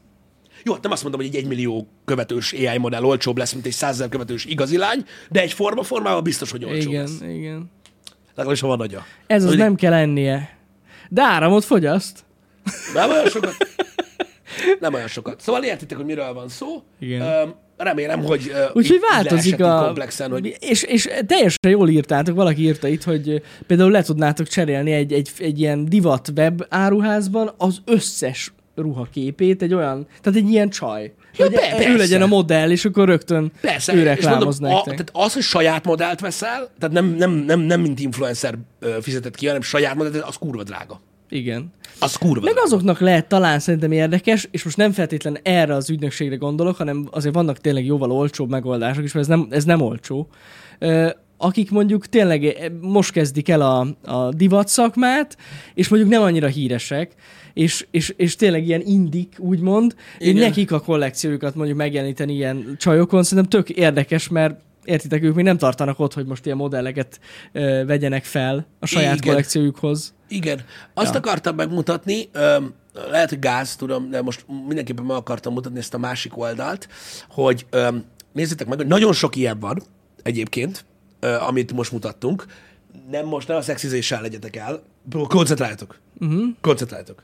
[0.67, 3.73] Jó, hát nem azt mondom, hogy egy egymillió követős AI modell olcsóbb lesz, mint egy
[3.73, 7.21] százezer követős igazi lány, de egy forma formában biztos, hogy olcsóbb Igen, lesz.
[7.21, 7.71] igen.
[8.35, 9.05] Legalábbis, ha van agya.
[9.27, 10.59] Ez az Hogy- nem kell ennie.
[11.09, 12.25] De áramot fogyaszt.
[12.95, 13.57] Nem olyan sokat.
[14.81, 15.41] Nem olyan sokat.
[15.41, 16.83] Szóval értitek, hogy miről van szó.
[17.01, 17.21] Igen.
[17.21, 19.83] Öm, remélem, hogy uh, Úgyhogy változik a...
[19.85, 24.93] komplexen, hogy És, és teljesen jól írtátok, valaki írta itt, hogy például le tudnátok cserélni
[24.93, 30.71] egy, egy, egy ilyen divat web áruházban az összes ruhaképét, egy olyan, tehát egy ilyen
[30.71, 31.13] csaj.
[31.37, 34.85] Ja, hogy be- ő legyen a modell, és akkor rögtön Persze, ő reklámoz mondom, a,
[34.87, 35.07] nektek.
[35.07, 38.59] tehát az, hogy saját modellt veszel, tehát nem, nem, nem, nem mint influencer
[39.01, 41.01] fizetett ki, hanem saját modellt, az kurva drága.
[41.29, 41.73] Igen.
[41.99, 46.37] Az kurva Meg azoknak lehet talán szerintem érdekes, és most nem feltétlen erre az ügynökségre
[46.37, 50.29] gondolok, hanem azért vannak tényleg jóval olcsóbb megoldások is, mert ez nem, ez nem olcsó.
[51.39, 55.37] Akik mondjuk tényleg eh, most kezdik el a, a divat szakmát,
[55.75, 57.13] és mondjuk nem annyira híresek,
[57.57, 60.35] és, és, és tényleg ilyen indik, úgymond, Igen.
[60.35, 65.57] nekik a kollekciójukat mondjuk megjeleníteni ilyen csajokon, szerintem tök érdekes, mert értitek, ők még nem
[65.57, 67.21] tartanak ott, hogy most ilyen modelleket
[67.53, 69.27] ö, vegyenek fel a saját Igen.
[69.29, 70.15] kollekciójukhoz.
[70.29, 70.61] Igen.
[70.95, 71.19] Azt Ja.
[71.19, 72.75] akartam megmutatni, öm,
[73.11, 76.89] lehet, hogy gáz, tudom, de most mindenképpen meg akartam mutatni ezt a másik oldalt,
[77.29, 79.83] hogy öm, nézzétek meg, hogy nagyon sok ilyen van
[80.23, 80.85] egyébként,
[81.21, 82.47] ö, amit most mutattunk.
[83.11, 84.83] Nem most, nem a szexizéssel legyetek el,
[85.29, 86.05] koncentráljatok.
[86.21, 86.45] Uh-huh.
[86.61, 87.23] Koncentráljatok.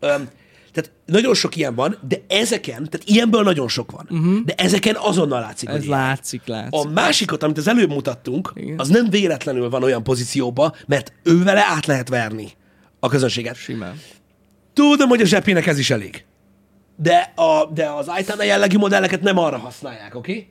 [0.00, 0.28] Öm,
[0.72, 4.44] tehát nagyon sok ilyen van, de ezeken, tehát ilyenből nagyon sok van, uh-huh.
[4.44, 6.80] de ezeken azonnal látszik, Ez látszik, látszik.
[6.80, 8.78] A másikat, amit az előbb mutattunk, Igen.
[8.78, 12.52] Az nem véletlenül van olyan pozícióba, mert ő vele át lehet verni
[13.00, 13.56] a közönséget.
[13.56, 14.00] Simán.
[14.72, 16.24] Tudom, hogy a zsepének ez is elég.
[16.96, 20.48] De, a, de az Aitana jellegű modelleket nem arra használják, oké?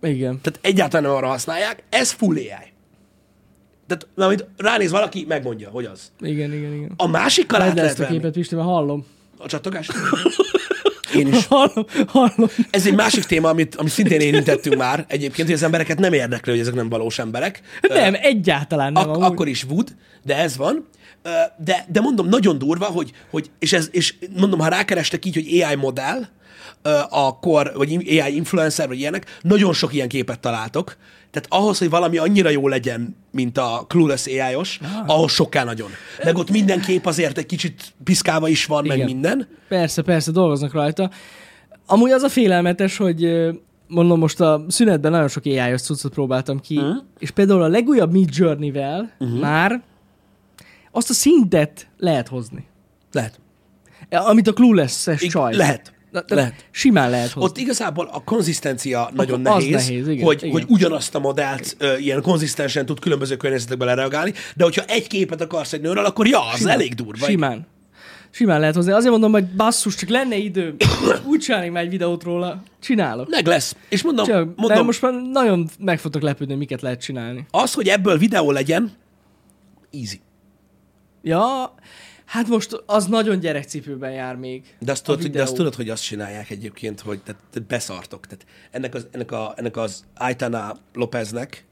[0.00, 0.12] Okay?
[0.12, 0.40] Igen.
[0.42, 2.74] Tehát egyáltalán nem arra használják, ez full AI.
[3.86, 6.12] Tehát, na, amit ránéz valaki, megmondja, hogy az.
[6.20, 6.92] Igen, igen, igen.
[6.96, 9.06] A másikkal át lehet ezt a képet, Pisti, mert hallom.
[9.38, 9.92] A csattogást?
[11.14, 11.46] Én is.
[11.46, 12.48] Hallom, hallom.
[12.70, 16.50] Ez egy másik téma, amit, amit szintén érintettünk már egyébként, hogy az embereket nem érdekli,
[16.52, 17.60] hogy ezek nem valós emberek.
[17.80, 19.02] Nem, egyáltalán nem.
[19.02, 19.30] Ak- amúgy.
[19.32, 20.86] akkor is wood, de ez van.
[21.22, 21.30] Ö,
[21.64, 25.62] De, de mondom, nagyon durva, hogy, hogy és, ez, és mondom, ha rákerestek így, hogy
[25.62, 26.22] AI modell,
[26.82, 30.96] ö, akkor, vagy AI influencer, vagy ilyenek, nagyon sok ilyen képet találtok.
[31.36, 35.08] Tehát ahhoz, hogy valami annyira jó legyen, mint a Clueless AI-os, Ah.
[35.10, 35.90] ahhoz sokkal nagyon.
[36.24, 39.08] Meg ott minden kép azért egy kicsit piszkálva is van, meg Igen.
[39.08, 39.48] minden.
[39.68, 41.10] Persze, persze, dolgoznak rajta.
[41.86, 43.28] Amúgy az a félelmetes, hogy
[43.86, 46.96] mondom, most a szünetben nagyon sok AI-os cuccot próbáltam ki, uh-huh.
[47.18, 49.40] és például a legújabb Mid Journey-vel uh-huh.
[49.40, 49.82] már
[50.90, 52.66] azt a szintet lehet hozni.
[53.12, 53.40] Lehet.
[54.10, 55.56] Amit a Clueless-es csaj.
[55.56, 55.92] lehet.
[56.24, 56.66] Tehát Lehet.
[56.70, 57.48] Simán lehet hozni.
[57.48, 60.50] Ott igazából a konzisztencia nagyon az nehéz, nehéz, igen, hogy, igen.
[60.50, 65.40] hogy ugyanazt a modellt ö, ilyen konzisztensen tud különböző környezetekben lereagálni, de hogyha egy képet
[65.40, 66.72] akarsz egy nőről, akkor ja, az Simán.
[66.72, 67.26] elég durva.
[67.26, 67.66] Simán.
[68.30, 68.92] Simán lehet hozni.
[68.92, 70.76] Azért mondom, hogy basszus, csak lenne idő.
[71.30, 72.62] Úgy csinálnék már egy videót róla.
[72.80, 73.28] Csinálok.
[73.28, 73.76] Meg lesz.
[73.88, 77.46] És mondom, de mondom most már nagyon meg fogtok lepődni, miket lehet csinálni.
[77.50, 78.92] az, hogy ebből videó legyen,
[79.92, 80.20] easy.
[81.22, 81.74] Ja,
[82.26, 84.76] hát most az nagyon gyerekcipőben jár még.
[84.78, 88.26] De azt, tudod, hogy, de azt tudod, hogy azt csinálják egyébként, hogy tehát, beszartok.
[88.26, 91.64] Tehát ennek az, ennek, a, ennek az Aitana Lopeznek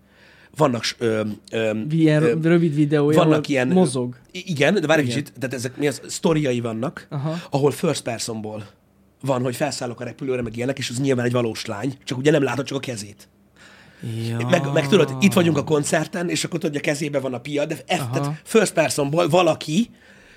[0.56, 3.68] vannak ö, ö, Ilyen ö, rövid videója, vannak ilyen...
[3.68, 4.16] mozog.
[4.30, 7.36] Igen, de várj egy kicsit, tehát ezek mi az, sztoriai vannak, Aha.
[7.50, 8.66] ahol first personból
[9.20, 12.30] van, hogy felszállok a repülőre, meg ilyenek, és az nyilván egy valós lány, csak ugye
[12.30, 13.28] nem látod csak a kezét.
[14.28, 14.46] Ja.
[14.48, 17.38] Meg, meg tudod, itt vagyunk a koncerten, és akkor tudod, hogy a kezébe van a
[17.38, 19.90] pia, de F, tehát first personból valaki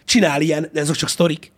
[0.08, 1.52] csinál ilyen, de ezek csak sztorik,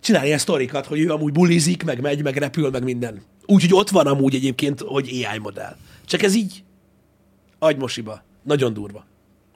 [0.00, 3.22] csinál ilyen sztorikat, hogy ő amúgy bulizik, meg megy, meg repül, meg minden.
[3.46, 5.76] Úgyhogy ott van amúgy egyébként, hogy AI modell.
[6.06, 6.62] Csak ez így
[7.58, 8.22] agymosiba.
[8.42, 9.04] Nagyon durva.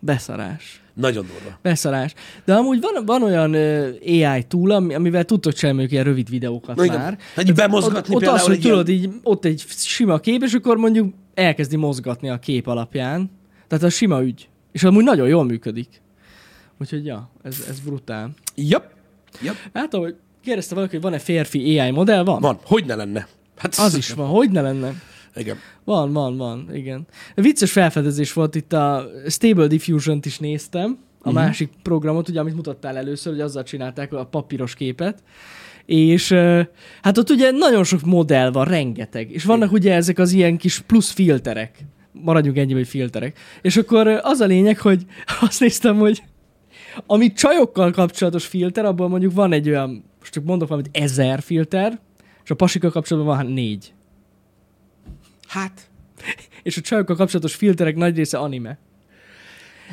[0.00, 0.82] Beszarás.
[0.94, 1.58] Nagyon durva.
[1.62, 2.14] Beszarás.
[2.44, 3.54] De amúgy van, van olyan
[4.06, 6.98] AI túl, ami- amivel tudtok csinálni ilyen rövid videókat Na igen.
[6.98, 7.18] már.
[7.34, 10.42] Hogy bemozgatni ott, ott az, például hogy egy ilyen- tudod, így, ott egy sima kép,
[10.42, 13.30] és akkor mondjuk elkezdi mozgatni a kép alapján.
[13.68, 14.48] Tehát a sima ügy.
[14.72, 15.88] És amúgy nagyon jól működik.
[16.80, 18.30] Úgyhogy ja, ez, ez brutál.
[18.54, 18.90] Yep.
[19.42, 19.54] Yep.
[19.72, 22.24] Hát, ahogy kérdezte valaki, hogy van-e férfi AI modell?
[22.24, 22.40] Van.
[22.40, 22.58] Van.
[22.64, 23.28] Hogy ne lenne?
[23.56, 24.28] Hát Az is van.
[24.28, 24.92] Hogy ne lenne?
[25.34, 25.56] Igen.
[25.84, 27.06] Van, van, van, igen.
[27.34, 30.98] Vicces felfedezés volt itt a Stable Diffusion-t is néztem,
[31.28, 31.44] a uh-huh.
[31.44, 35.22] másik programot, ugye, amit mutattál először, hogy azzal csinálták a papíros képet,
[35.86, 36.32] és
[37.02, 40.80] hát ott ugye nagyon sok modell van, rengeteg, és vannak ugye ezek az ilyen kis
[40.80, 43.38] plusz filterek, maradjunk ennyi, hogy filterek.
[43.62, 45.06] És akkor az a lényeg, hogy
[45.40, 46.22] azt néztem, hogy
[47.06, 52.00] ami csajokkal kapcsolatos filter, abból mondjuk van egy olyan, most csak mondok valamit, ezer filter,
[52.44, 53.92] és a pasikkal kapcsolatban van hát négy.
[55.46, 55.90] Hát,
[56.62, 58.78] És a csajokkal kapcsolatos filterek nagy része anime.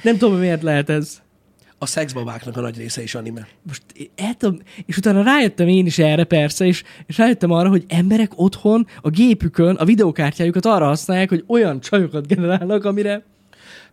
[0.03, 1.21] Nem tudom, miért lehet ez.
[1.77, 3.47] a szexbabáknak a nagy része is anime.
[3.61, 3.83] Most
[4.15, 8.31] el tudom, és utána rájöttem én is erre persze, és, és rájöttem arra, hogy emberek
[8.35, 13.23] otthon a gépükön a videokártyájukat arra használják, hogy olyan csajokat generálnak, amire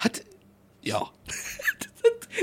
[0.02, 0.26] Hát,
[0.82, 1.10] ja.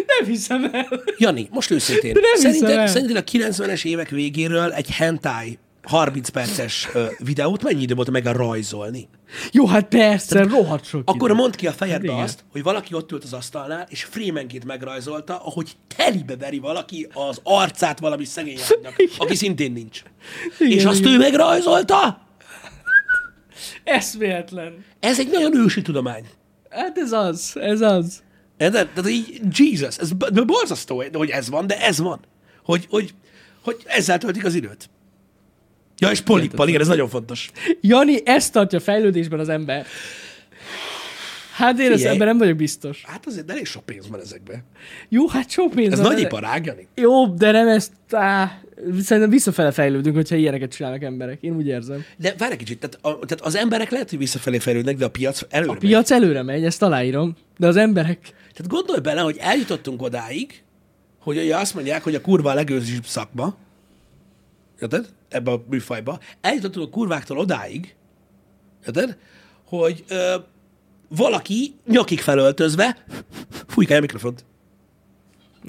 [0.07, 0.87] Nem hiszem el.
[1.17, 2.13] Jani, most őszintén.
[2.13, 2.87] De nem Szerinted, el.
[2.87, 8.25] szerinted a 90-es évek végéről egy hentai 30 perces ö, videót mennyi idő volt meg
[8.25, 9.09] a rajzolni?
[9.51, 11.39] Jó, hát persze, rohadt sok Akkor idő.
[11.39, 12.23] mondd ki a fejedbe Hát igen.
[12.23, 17.39] azt, hogy valaki ott ült az asztalnál, és frémenként megrajzolta, ahogy telibe veri valaki az
[17.43, 20.01] arcát valami szegény lánynak, aki szintén nincs.
[20.59, 21.11] Igen, és azt igen.
[21.13, 22.21] ő megrajzolta?
[23.83, 24.85] Eszméletlen.
[24.99, 26.25] Ez egy nagyon ősi tudomány.
[26.69, 28.23] Hát ez az, ez az.
[28.59, 28.87] Érted?
[28.89, 30.11] Tehát így, Jesus, ez
[30.45, 32.19] borzasztó, hogy ez van, de ez van.
[32.63, 33.13] Hogy, hogy,
[33.61, 34.89] hogy ezzel töltik az időt.
[35.97, 37.51] Ja, és polippal, igen, ez nagyon fontos.
[37.81, 39.85] Jani, ezt tartja fejlődésben az ember.
[41.53, 42.15] Hát én Figyelj.
[42.15, 43.03] ebben nem vagyok biztos.
[43.07, 44.63] Hát azért elég sok pénz van ezekben.
[45.09, 46.87] Jó, hát sok pénz Ez van nagy iparág, Jani.
[46.95, 47.91] Jó, de nem ezt...
[48.11, 48.61] Á,
[49.01, 51.37] szerintem visszafele fejlődünk, hogyha ilyeneket csinálnak emberek.
[51.41, 52.05] Én úgy érzem.
[52.17, 55.09] De várj egy kicsit, tehát, a, tehát az emberek lehet, hogy visszafelé fejlődnek, de a
[55.09, 55.81] piac előre A megy.
[55.81, 58.19] piac előre megy, ezt aláírom, de az emberek...
[58.59, 60.63] Tehát gondolj bele, hogy eljutottunk odáig,
[61.19, 63.55] hogy ugye azt mondják, hogy a kurva a legőzőbb szakma,
[64.81, 65.13] érted?
[65.29, 66.19] Ebbe a műfajba.
[66.41, 67.95] Eljutottunk a kurváktól odáig,
[68.85, 69.17] érted?
[69.65, 70.35] Hogy ö,
[71.07, 73.05] valaki nyakig felöltözve
[73.67, 74.45] fújkálja a mikrofont.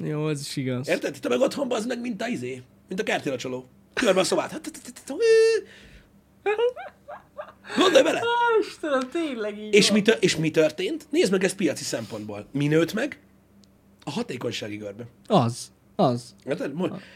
[0.03, 0.87] Jó, ez is igaz.
[0.87, 1.17] Érted?
[1.21, 3.65] Te meg otthon az meg, mint a izé, mint a kertélacsoló.
[3.93, 4.61] Körbe a szobát.
[7.77, 8.21] Gondolj bele!
[8.81, 11.07] Istenem, tényleg így És mi, tör- és mi történt?
[11.09, 12.47] Nézd meg ezt piaci szempontból.
[12.51, 13.19] Mi nőtt meg?
[14.03, 15.03] A hatékonysági görbe.
[15.27, 15.71] Az.
[15.95, 16.35] Az.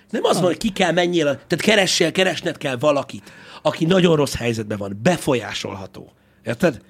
[0.09, 4.35] Nem az van, hogy ki kell menjél, tehát keressél, keresned kell valakit, aki nagyon rossz
[4.35, 6.11] helyzetben van, befolyásolható.
[6.43, 6.81] Érted?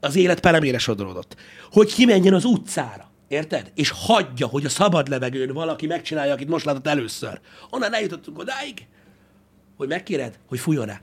[0.00, 1.36] Az élet pelemére sodródott.
[1.70, 3.10] Hogy kimenjen az utcára.
[3.28, 3.72] Érted?
[3.74, 7.40] És hagyja, hogy a szabad levegőn valaki megcsinálja, akit most látott először.
[7.70, 8.86] Onnan eljutottunk odáig,
[9.76, 11.00] hogy megkéred, hogy fújjon rá.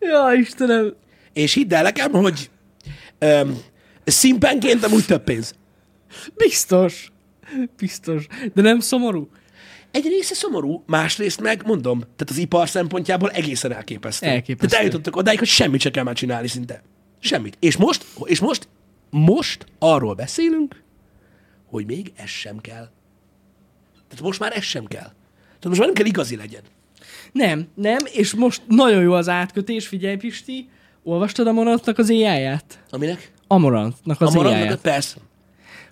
[0.00, 0.94] Ja, Istenem.
[1.32, 2.50] És hidd el nekem, hogy
[3.18, 3.58] öm,
[4.04, 5.54] szimpenként amúgy több pénz.
[6.36, 7.12] Biztos.
[7.76, 8.26] Biztos.
[8.54, 9.28] De nem szomorú?
[9.90, 14.26] Egy része szomorú, másrészt meg, mondom, tehát az ipar szempontjából egészen elképesztő.
[14.26, 14.66] Elképesztő.
[14.66, 16.82] Tehát eljutottak odáig, hogy semmit se kell már csinálni szinte.
[17.18, 17.56] Semmit.
[17.60, 18.68] És most, és most,
[19.10, 20.82] most arról beszélünk,
[21.66, 22.90] hogy még ez sem kell.
[24.08, 25.12] Tehát most már ez sem kell.
[25.46, 26.62] Tehát most már nem kell igazi legyen.
[27.32, 30.68] Nem, nem, és most nagyon jó az átkötés, figyelj Pisti,
[31.02, 32.82] olvastad Amorantnak az AI-ját?
[32.90, 33.32] Aminek?
[33.46, 34.54] Amorantnak az A AI-ját.
[34.54, 35.16] maradnak, persze.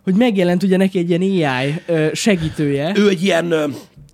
[0.02, 2.92] Hogy megjelent ugye neki egy ilyen AI ö, segítője.
[2.96, 3.66] Ő egy ilyen ö,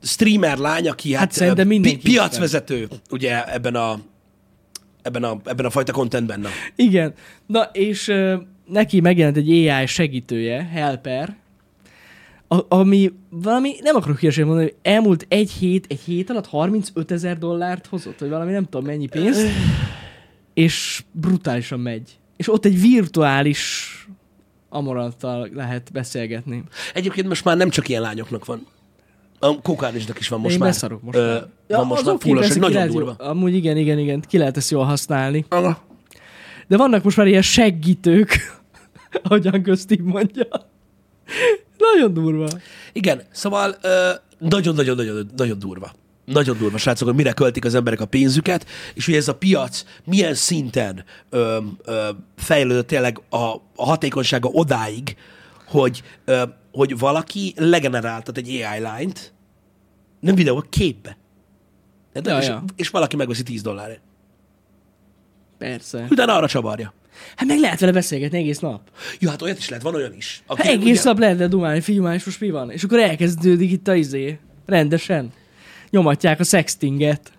[0.02, 4.00] streamer lány, aki hát, Hát ö, pi- piacvezető, ugye ebben a,
[5.02, 6.40] ebben a, ebben a fajta contentben.
[6.40, 6.48] Na.
[6.76, 7.14] Igen.
[7.46, 8.34] Na, és ö,
[8.66, 11.36] neki megjelent egy AI segítője, Helper,
[12.53, 17.11] a, ami valami, nem akarok hülyeséget mondani, hogy elmúlt egy hét, egy hét alatt 35
[17.11, 19.46] ezer dollárt hozott, vagy valami nem tudom mennyi pénzt,
[20.55, 22.18] és brutálisan megy.
[22.36, 23.88] És ott egy virtuális
[24.68, 26.64] amoranttal lehet beszélgetni.
[26.94, 28.66] Egyébként most már nem csak ilyen lányoknak van.
[29.38, 30.68] A kokánisnak is van most Én már.
[30.68, 31.46] beszarok most Ö, már.
[31.78, 33.16] van most már fullos, nagyon lehet durva.
[33.20, 35.44] Jó, amúgy igen, igen, igen, ki lehet ezt jól használni.
[35.48, 35.82] Aha.
[36.68, 38.61] De vannak most már ilyen segítők,
[39.22, 40.46] ahogyan köztük mondja.
[41.92, 42.48] Nagyon durva.
[42.92, 43.76] Igen, szóval
[44.38, 45.92] nagyon-nagyon-nagyon durva.
[46.24, 49.84] Nagyon durva, srácok, hogy mire költik az emberek a pénzüket, és hogy ez a piac
[50.04, 55.16] milyen szinten ö, ö, fejlődött tényleg a, a hatékonysága odáig,
[55.66, 59.32] hogy, ö, hogy valaki legeneráltat egy AI line-t,
[60.20, 61.16] nem videó, a képbe.
[62.12, 62.64] De, Ja, és, ja.
[62.76, 64.00] és valaki megveszi 10 dollárért.
[65.58, 66.06] Persze.
[66.10, 66.92] Utána arra csavarja.
[67.36, 68.80] Hát meg lehet vele beszélgetni egész nap.
[69.18, 70.42] Jó, hát olyat is lehet, van olyan is.
[70.48, 72.70] Hát egész nap lehet le dumálni, figyelj és most mi van?
[72.70, 74.38] És akkor elkezdődik itt a izé.
[74.66, 75.32] Rendesen.
[75.90, 77.32] Nyomatják a sextinget.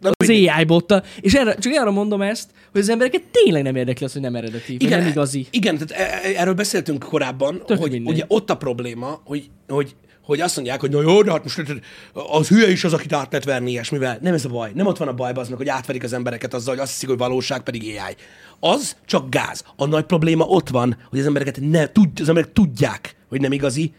[0.00, 1.02] Na, Az AI botta.
[1.20, 4.34] És erre, csak arra mondom ezt, hogy az embereket tényleg nem érdekli az, hogy nem
[4.36, 4.74] eredeti.
[4.74, 5.46] Igen, nem igazi.
[5.50, 8.14] Igen, tehát e- e- erről beszéltünk korábban, Tök hogy mindegy.
[8.14, 9.94] ugye ott a probléma, hogy, hogy,
[10.30, 13.30] hogy azt mondják, hogy na jó, de hát most az hülye is az, akit át
[13.30, 14.18] lehet verni ilyesmivel.
[14.20, 14.70] Nem ez a baj.
[14.74, 17.08] Nem ott van a baj az meg, hogy átverik az embereket azzal, hogy azt hiszik,
[17.08, 18.14] hogy valóság pedig AI.
[18.60, 19.64] Az csak gáz.
[19.76, 23.52] A nagy probléma ott van, hogy az embereket ne, tud, az emberek tudják, hogy nem
[23.52, 23.92] igazi,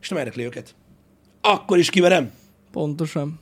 [0.00, 0.74] és nem érdekli őket.
[1.40, 2.30] Akkor is kiverem.
[2.72, 3.40] Pontosan.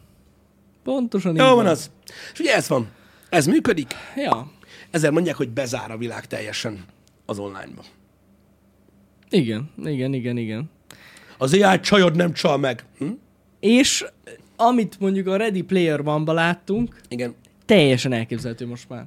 [0.84, 1.90] Pontosan Jó van az.
[2.32, 2.88] És ugye ez van.
[3.28, 3.94] Ez működik.
[4.16, 4.50] Ja.
[4.90, 6.84] Ezzel mondják, hogy bezár a világ teljesen
[7.26, 7.82] az online-ba.
[9.30, 10.70] Igen, igen, igen, igen.
[11.38, 12.84] Az AI csajod nem csal meg.
[12.98, 13.08] Hm?
[13.60, 14.04] És
[14.56, 17.34] amit mondjuk a Ready Player One-ba láttunk, Igen.
[17.66, 19.06] teljesen elképzelhető most már.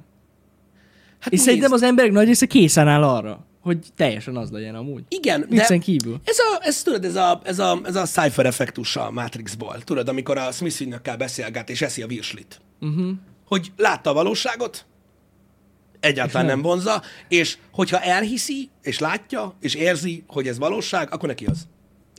[1.20, 4.74] Hát És nézd, szerintem az emberek nagy része készen áll arra, hogy teljesen az legyen
[4.74, 5.02] amúgy.
[5.08, 6.20] Igen, de Viccen kívül.
[6.24, 9.82] ez a, ez, tudod, ez a, ez a, ez a cypher effektus a Matrixból.
[9.84, 12.60] Tudod, amikor a Smith beszélget és eszi a virslit.
[12.80, 13.10] Uh-huh.
[13.46, 14.86] Hogy látta a valóságot,
[16.00, 16.54] egyáltalán nem.
[16.54, 21.66] nem vonza, és hogyha elhiszi, és látja, és érzi, hogy ez valóság, akkor neki az.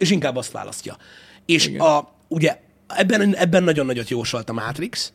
[0.02, 0.98] És inkább azt választja.
[1.46, 5.14] És a, ugye ebben, ebben nagyon nagyot jósolt a Matrix,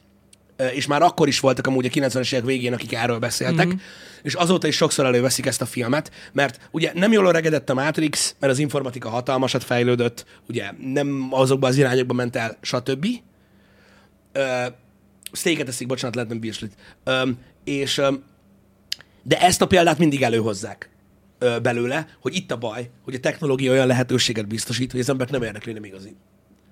[0.72, 3.76] és már akkor is voltak amúgy a 90-es évek végén, akik erről beszéltek, mm-hmm.
[4.22, 8.34] és azóta is sokszor előveszik ezt a filmet, mert ugye nem jól öregedett a Matrix,
[8.38, 13.06] mert az informatika hatalmasat fejlődött, ugye nem azokba az irányokba ment el, stb.
[14.32, 14.66] Ö,
[15.32, 16.72] steaket eszik, bocsánat, lehet nem virslit.
[17.04, 17.28] Ö,
[17.64, 18.02] és
[19.22, 20.90] de ezt a példát mindig előhozzák
[21.38, 25.42] belőle, hogy itt a baj, hogy a technológia olyan lehetőséget biztosít, hogy az embert nem
[25.42, 26.16] érdekli, nem igazi.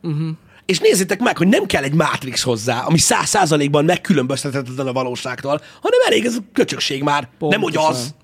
[0.03, 0.37] Uh-huh.
[0.67, 5.61] És nézzétek meg, hogy nem kell egy Matrix hozzá, ami száz százalékban megkülönböztethetetlen a valóságtól,
[5.81, 7.29] hanem elég ez a köcsökség már.
[7.39, 7.85] Nem, hogy az.
[7.85, 8.23] Pontosan.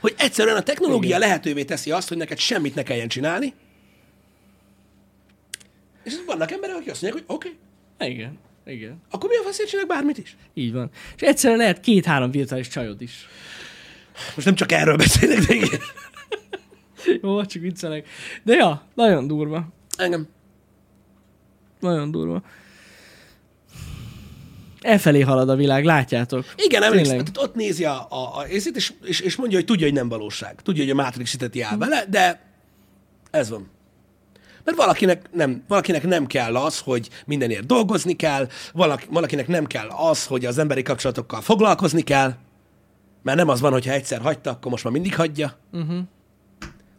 [0.00, 1.20] Hogy egyszerűen a technológia Igen.
[1.20, 3.54] lehetővé teszi azt, hogy neked semmit ne kelljen csinálni.
[6.04, 7.56] És vannak emberek, akik azt mondják, hogy oké,
[7.94, 8.38] okay, Igen.
[8.66, 9.02] Igen.
[9.10, 10.36] akkor mi a faszért csinálok bármit is?
[10.54, 10.90] Így van.
[11.16, 13.28] És egyszerűen lehet két-három virtuális csajod is.
[14.34, 15.80] Most nem csak erről beszélek, de igen.
[17.22, 18.08] Jó, csak viccelek.
[18.42, 19.68] De ja, nagyon durva.
[19.96, 20.28] Engem.
[21.80, 22.42] Nagyon durva.
[24.80, 26.44] Elfelé halad a világ, látjátok.
[26.56, 29.86] Igen, emlékszem, tehát ott nézi a, a, a részét, és, és, és mondja, hogy tudja,
[29.86, 30.62] hogy nem valóság.
[30.62, 32.40] Tudja, hogy a Matrix hiteti el vele, de
[33.30, 33.70] ez van.
[34.64, 39.88] Mert valakinek nem, valakinek nem kell az, hogy mindenért dolgozni kell, valaki, valakinek nem kell
[39.88, 42.34] az, hogy az emberi kapcsolatokkal foglalkozni kell,
[43.22, 45.98] mert nem az van, hogyha egyszer hagyta, akkor most már mindig hagyja, uh-huh.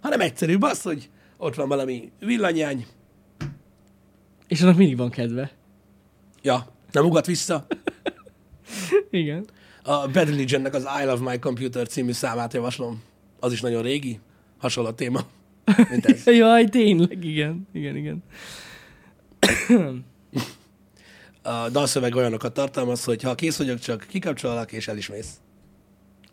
[0.02, 2.86] hanem egyszerűbb az, hogy ott van valami villanyány,
[4.48, 5.52] És annak mindig van kedve.
[6.42, 7.66] ja, nem ugat vissza.
[9.10, 9.46] Igen.
[9.84, 13.04] A Bad Religionnek az I Love My Computer című számát javaslom.
[13.40, 14.20] Az is nagyon régi,
[14.58, 15.22] hasonló téma,
[15.90, 16.26] mint ez.
[16.38, 17.68] Jaj, tényleg, igen.
[17.74, 18.24] Igen, igen.
[21.46, 25.30] A dalszöveg olyanokat tartalmaz, hogy ha kész vagyok, csak kikapcsolok, és el is mész.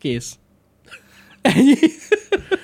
[0.01, 0.37] Kész.
[1.41, 1.75] Ennyi.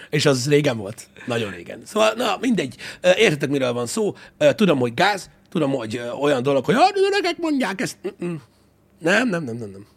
[0.09, 1.07] És az régen volt.
[1.25, 1.81] Nagyon régen.
[1.85, 2.75] Szóval, na, mindegy.
[3.01, 4.15] Értetek, miről van szó.
[4.37, 7.97] Tudom, hogy gáz, tudom, hogy olyan dolog, hogy az öregek mondják ezt.
[8.23, 8.35] Mm-mm.
[8.99, 9.87] Nem, nem, nem, nem, nem.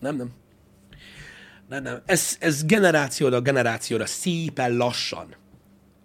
[0.00, 0.30] Nem, nem.
[1.68, 2.02] Nem, nem.
[2.06, 5.36] Ez, ez generációra generációra szépen lassan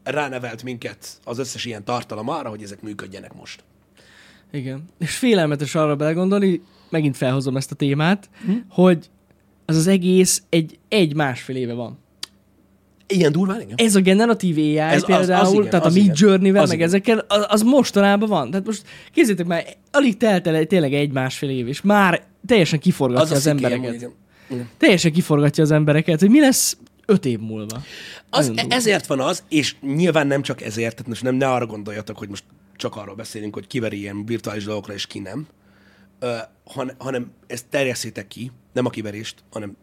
[0.04, 3.64] ránevelt minket az összes ilyen tartalom arra, hogy ezek működjenek most.
[4.52, 4.86] Igen.
[5.00, 8.52] És félelmetes arra belegondolni, megint felhozom ezt a témát, hm?
[8.70, 9.10] hogy
[9.70, 11.98] az az egész egy, egy másfél éve van.
[13.08, 13.76] Ilyen durván, igen?
[13.76, 16.12] Ez a generatív AI Ez az- például, az igen, tehát az a Mid.
[16.20, 16.88] Journey-vel, Az meg igen.
[16.90, 18.50] ezekkel, az, az mostanában van.
[18.52, 18.82] Tehát most
[19.14, 23.38] kézzétek már, alig telt el tényleg egy másfél év, és már teljesen kiforgatja Az az,
[23.38, 23.94] az embereket.
[23.94, 24.12] igen.
[24.50, 24.70] igen.
[24.78, 27.82] Teljesen kiforgatja az embereket, hogy mi lesz öt év múlva.
[28.30, 31.66] Az, Nagyon ezért van az, és nyilván nem csak ezért, tehát most nem ne arra
[31.66, 32.44] gondoljatok, hogy most
[32.76, 35.48] csak arról beszélünk, hogy kiveri ilyen virtuális dolgokra, és ki nem,
[36.20, 39.78] ö, han, hanem ezt terjesszétek ki, nem a kiverést, hanem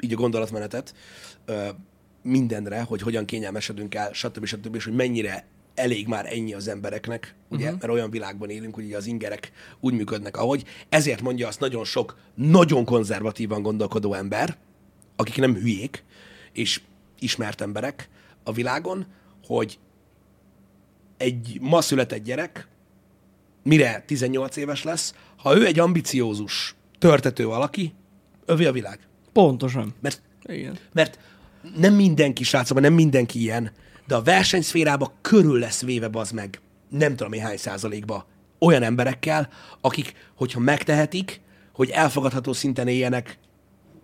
[0.00, 0.94] így a gondolatmenetet
[1.44, 1.68] ö,
[2.22, 4.44] mindenre, hogy hogyan kényelmesedünk el, stb.
[4.44, 4.74] stb.
[4.74, 7.80] és hogy mennyire elég már ennyi az embereknek, ugye, uh-huh.
[7.80, 10.64] mert olyan világban élünk, hogy az ingerek úgy működnek, ahogy.
[10.88, 14.56] Ezért mondja azt nagyon sok, nagyon konzervatívan gondolkodó ember,
[15.16, 16.04] akik nem hülyék,
[16.52, 16.80] és
[17.18, 18.08] ismert emberek
[18.42, 19.06] a világon,
[19.46, 19.78] hogy
[21.16, 22.68] egy ma született gyerek,
[23.62, 27.94] mire 18 éves lesz, ha ő egy ambiciózus, törtető valaki,
[28.44, 28.98] övé a világ.
[29.32, 29.94] Pontosan.
[30.00, 30.78] Mert, Igen.
[30.92, 31.18] mert
[31.76, 33.70] nem mindenki, srácok, nem mindenki ilyen,
[34.06, 38.26] de a versenyszférába körül lesz véve az meg, nem tudom én hány százalékba,
[38.58, 39.48] olyan emberekkel,
[39.80, 41.40] akik, hogyha megtehetik,
[41.72, 43.38] hogy elfogadható szinten éljenek,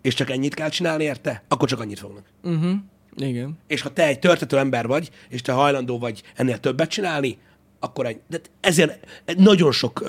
[0.02, 2.24] és csak ennyit kell csinálni érte, akkor csak annyit fognak.
[2.42, 2.74] Uh-huh.
[3.16, 3.58] Igen.
[3.66, 7.38] És ha te egy törtető ember vagy, és te hajlandó vagy ennél többet csinálni,
[7.80, 9.06] akkor egy, de ezért
[9.36, 10.04] nagyon sok,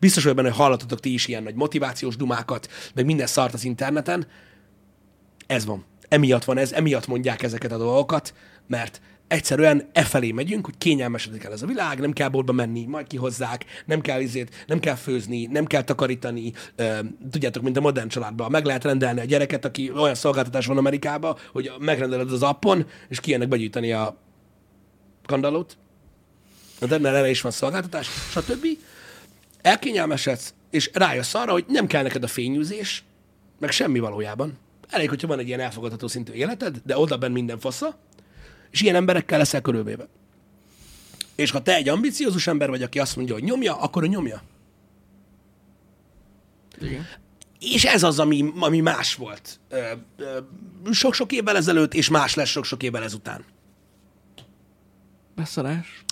[0.00, 3.64] biztos vagyok benne, hogy hallatotok ti is ilyen nagy motivációs dumákat, meg minden szart az
[3.64, 4.26] interneten.
[5.46, 5.84] Ez van.
[6.08, 8.34] Emiatt van ez, emiatt mondják ezeket a dolgokat,
[8.66, 12.84] mert egyszerűen e felé megyünk, hogy kényelmesedik el ez a világ, nem kell boltba menni,
[12.84, 16.52] majd kihozzák, nem kell izét, nem kell főzni, nem kell takarítani.
[17.30, 21.36] Tudjátok, mint a modern családban, meg lehet rendelni a gyereket, aki olyan szolgáltatás van Amerikában,
[21.52, 24.16] hogy megrendeled az appon, és kijönnek begyűjteni a
[25.26, 25.76] kandallót,
[26.86, 28.66] de mert erre is van szolgáltatás, stb.
[29.62, 33.04] Elkényelmesedsz, és rájössz arra, hogy nem kell neked a fényűzés,
[33.58, 34.58] meg semmi valójában.
[34.88, 37.98] Elég, hogyha van egy ilyen elfogadható szintű életed, de oda benn minden fasza,
[38.70, 40.08] és ilyen emberekkel leszel körülvéve.
[41.34, 44.42] És ha te egy ambiciózus ember vagy, aki azt mondja, hogy nyomja, akkor ő nyomja.
[46.80, 47.06] Igen.
[47.58, 49.60] És ez az, ami, ami más volt
[50.90, 53.44] sok-sok évvel ezelőtt, és más lesz sok-sok évvel ezután.
[55.36, 56.04] Beszarás.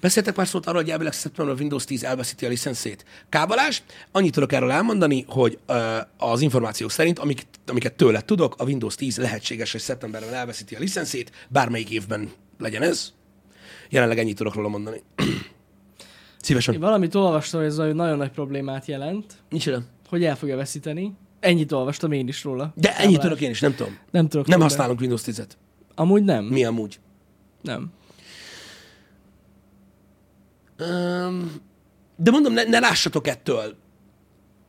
[0.00, 3.04] Beszéltek már szót arról, hogy elvileg szeptemberben a Windows 10 elveszíti a licenszét.
[3.28, 8.64] Kábalás, annyit tudok erről elmondani, hogy ö, az információk szerint, amik, amiket tőle tudok, a
[8.64, 13.12] Windows 10 lehetséges, hogy szeptemberben elveszíti a licenszét, bármelyik évben legyen ez.
[13.88, 15.02] Jelenleg ennyit tudok róla mondani.
[16.40, 16.74] Szívesen.
[16.74, 19.78] Én valamit olvastam, hogy ez nagyon nagy problémát jelent, Nincs ide.
[20.08, 21.12] hogy el fogja veszíteni.
[21.40, 22.72] Ennyit olvastam én is róla.
[22.76, 23.98] De ennyit tudok én is, nem tudom.
[24.10, 24.46] Nem tudok.
[24.46, 24.68] Nem róla.
[24.68, 25.48] használunk Windows 10-et.
[25.94, 26.44] Amúgy nem.
[26.44, 26.98] Mi amúgy?
[27.62, 27.92] Nem.
[32.16, 33.76] De mondom, ne, ne lássatok ettől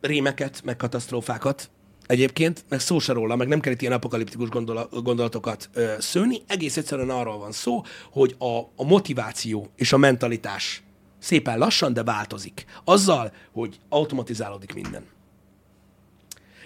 [0.01, 1.69] rémeket, meg katasztrófákat
[2.05, 6.41] egyébként, meg szó se róla, meg nem kell itt ilyen apokaliptikus gondola, gondolatokat ö, szőni.
[6.47, 7.81] Egész egyszerűen arról van szó,
[8.11, 10.83] hogy a, a motiváció és a mentalitás
[11.19, 12.65] szépen lassan, de változik.
[12.83, 15.05] Azzal, hogy automatizálódik minden.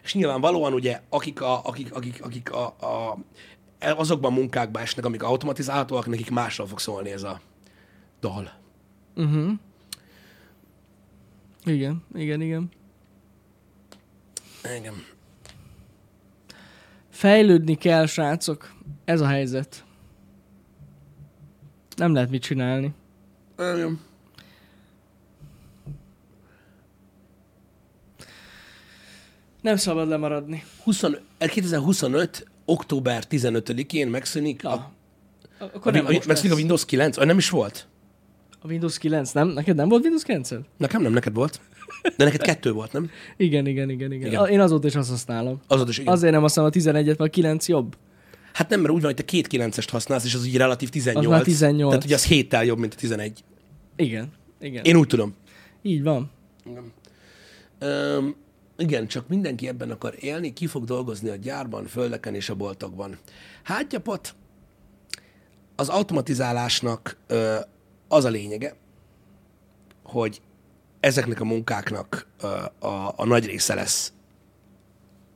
[0.04, 3.18] És nyilvánvalóan ugye, akik, a, akik, akik, akik a, a,
[3.80, 7.41] azokban munkákban esnek, amik automatizálhatóak, nekik másról fog szólni ez a
[8.20, 8.64] dal.
[9.16, 9.51] Uh-huh.
[11.66, 12.70] Igen, igen, igen.
[14.78, 14.93] Igen.
[17.09, 18.74] Fejlődni kell, srácok.
[19.05, 19.84] Ez a helyzet.
[21.95, 22.93] Nem lehet mit csinálni.
[23.57, 23.99] Igen.
[29.61, 30.63] Nem szabad lemaradni.
[30.84, 31.03] 20,
[31.39, 32.47] 2025.
[32.66, 34.91] október 15-én megszűnik a, a,
[35.59, 36.55] Akkor a, nem a, megszűnik a.
[36.55, 37.16] Windows 9?
[37.16, 37.88] Vagy nem is volt?
[38.66, 39.47] A Windows 9, nem?
[39.47, 40.61] Neked nem volt Windows 9 -ed?
[40.78, 41.61] Nekem nem, neked volt.
[42.18, 43.09] De neked kettő volt, nem?
[43.38, 44.28] Igen, igen, igen, igen.
[44.28, 44.43] Igen.
[44.43, 44.47] igen.
[44.47, 45.61] Én azóta is azt használom.
[45.68, 46.11] Azod is igen.
[46.11, 46.18] Az...
[46.18, 47.97] Azért nem használom a 11-et, mert a 9 jobb.
[48.53, 51.26] Hát nem, mert úgy van, hogy te két 9-est használsz, és az így relatív 18.
[51.26, 51.89] Az már 18.
[51.89, 53.43] Tehát ugye az héttel jobb, mint a 11.
[53.95, 54.84] Igen, igen.
[54.84, 55.36] Én úgy tudom.
[55.82, 56.32] Így van.
[57.80, 58.36] Öm,
[58.78, 63.18] igen, csak mindenki ebben akar élni, ki fog dolgozni a gyárban, földeken és a boltokban.
[63.63, 64.36] Hát, gyapot,
[65.76, 67.55] az automatizálásnak ö,
[68.08, 68.76] az a lényege,
[70.03, 70.41] hogy
[70.99, 72.47] ezeknek a munkáknak ö,
[72.88, 74.14] a, a nagy része lesz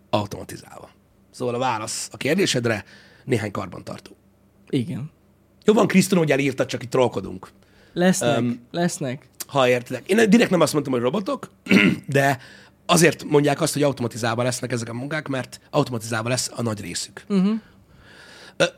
[0.10, 0.90] automatizálva.
[1.32, 2.84] Szóval a válasz a kérdésedre
[3.26, 4.16] néhány karbantartó.
[4.70, 5.12] Igen.
[5.66, 7.50] Jó van, Krisztun, hogy elírtad, csak itt trollkodunk.
[7.94, 9.30] Lesznek, um, lesznek.
[9.48, 10.10] ha értitek.
[10.10, 11.50] Én direkt nem azt mondtam, hogy robotok,
[12.08, 12.40] de
[12.86, 17.24] azért mondják azt, hogy automatizálva lesznek ezek a munkák, mert automatizálva lesz a nagy részük.
[17.30, 17.60] Uh-huh.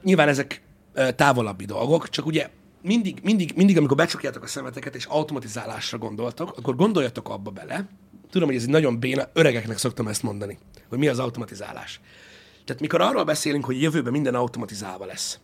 [0.02, 0.62] Nyilván ezek
[0.94, 2.50] ö, távolabbi dolgok, csak ugye
[2.82, 7.88] mindig, mindig, mindig, amikor becsukjátok a szemeteket és automatizálásra gondoltok, akkor gondoljatok abba bele,
[8.30, 10.58] tudom, hogy ez egy nagyon béna, öregeknek szoktam ezt mondani,
[10.90, 12.00] hogy mi az automatizálás.
[12.66, 15.40] Tehát mikor arról beszélünk, hogy jövőben minden automatizálva lesz,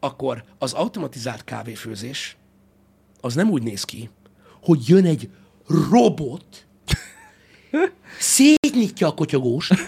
[0.00, 2.36] akkor az automatizált kávéfőzés
[3.20, 4.10] az nem úgy néz ki,
[4.62, 5.30] hogy jön egy
[5.90, 6.66] robot,
[8.18, 9.72] szétnyitja a kotyogóst,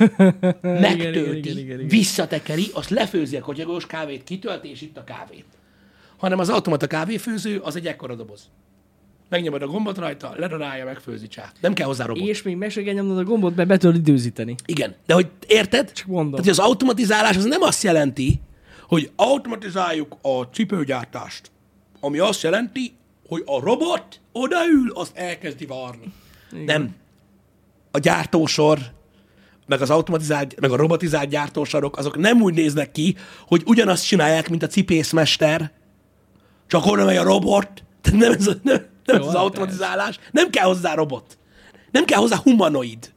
[0.62, 1.88] megtölti, igen, igen, igen, igen.
[1.88, 5.44] visszatekeri, azt lefőzi a kotyogós kávét, kitölti, és itt a kávét.
[6.18, 8.50] Hanem az automata kávéfőző az egy ekkora doboz.
[9.28, 11.52] Megnyomod a gombot rajta, ledarálja, megfőzi csá.
[11.60, 12.26] Nem kell hozzá robot.
[12.28, 14.54] És még meg se kell nyomnod a gombot, mert be tudod időzíteni.
[14.66, 15.92] Igen, de hogy érted?
[15.92, 16.30] Csak mondom.
[16.30, 18.40] Tehát, hogy az automatizálás az nem azt jelenti,
[18.88, 21.50] hogy automatizáljuk a cipőgyártást,
[22.00, 22.92] ami azt jelenti,
[23.28, 26.12] hogy a robot odaül, azt elkezdi varni.
[26.52, 26.64] Igen.
[26.64, 26.94] Nem.
[27.90, 28.78] A gyártósor,
[29.66, 33.16] meg az automatizált, meg a robotizált gyártósorok, azok nem úgy néznek ki,
[33.46, 35.72] hogy ugyanazt csinálják, mint a cipészmester,
[36.68, 39.42] csak oda megy a robot, Tehát nem ez, a, nem, nem ez Jó, az hát
[39.42, 40.18] automatizálás.
[40.30, 41.38] Nem kell hozzá robot.
[41.90, 43.12] Nem kell hozzá humanoid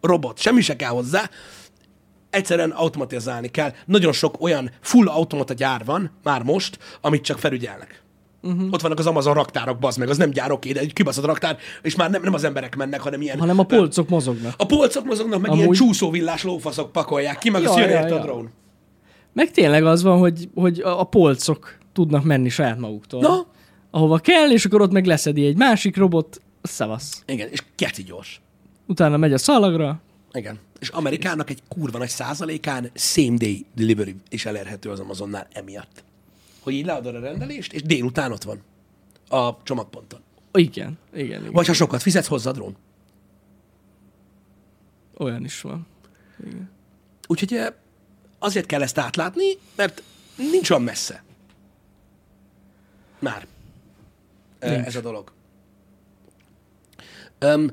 [0.00, 0.38] robot.
[0.38, 1.30] Semmi se kell hozzá.
[2.30, 3.72] Egyszerűen automatizálni kell.
[3.86, 8.02] Nagyon sok olyan full automata gyár van már most, amit csak felügyelnek.
[8.42, 8.72] Uh-huh.
[8.72, 11.58] Ott vannak az Amazon raktárok, bazd meg, az nem gyár, oké, de egy kibaszott raktár,
[11.82, 13.38] és már nem, nem az emberek mennek, hanem ilyen...
[13.38, 14.54] Hanem a polcok mozognak.
[14.56, 15.62] A polcok mozognak, meg Amúgy...
[15.62, 18.22] Ilyen csúszóvillás lófaszok pakolják ki, meg Ja, az jön ja, érte a ja.
[18.22, 18.50] drón.
[19.32, 23.20] Meg tényleg az van, hogy, hogy a polcok tudnak menni saját maguktól.
[23.20, 23.46] Na,
[23.90, 27.22] Ahova kell, és akkor ott meg leszedi egy másik robot, szavasz.
[27.26, 28.40] igen, és keti gyors.
[28.86, 30.00] Utána megy a szalagra,
[30.32, 30.58] Igen.
[30.78, 36.04] És Amerikának egy kurva nagy százalékán same day delivery is elérhető az Amazonnál emiatt.
[36.60, 38.60] Hogy így leadod a rendelést, és délután ott van
[39.28, 40.20] a csomagponton.
[40.52, 41.52] igen, igen, igen.
[41.52, 42.76] Vagy ha sokat fizetsz, hozzá drón.
[45.18, 45.86] Olyan is van.
[46.46, 46.70] Igen.
[47.26, 47.66] Úgyhogy eh,
[48.38, 49.44] azért kell ezt átlátni,
[49.76, 50.02] mert
[50.50, 51.22] nincs olyan messze.
[53.20, 53.46] Már.
[54.60, 54.86] Nincs.
[54.86, 55.32] Ez a dolog.
[57.40, 57.70] Um,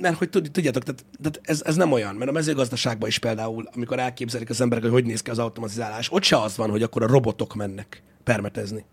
[0.00, 3.68] mert hogy tud- tudjátok, tehát, tehát ez, ez nem olyan, mert a mezőgazdaságban is például,
[3.74, 6.82] amikor elképzelik az emberek, hogy hogy néz ki az automatizálás, ott se az van, hogy
[6.82, 8.84] akkor a robotok mennek permetezni.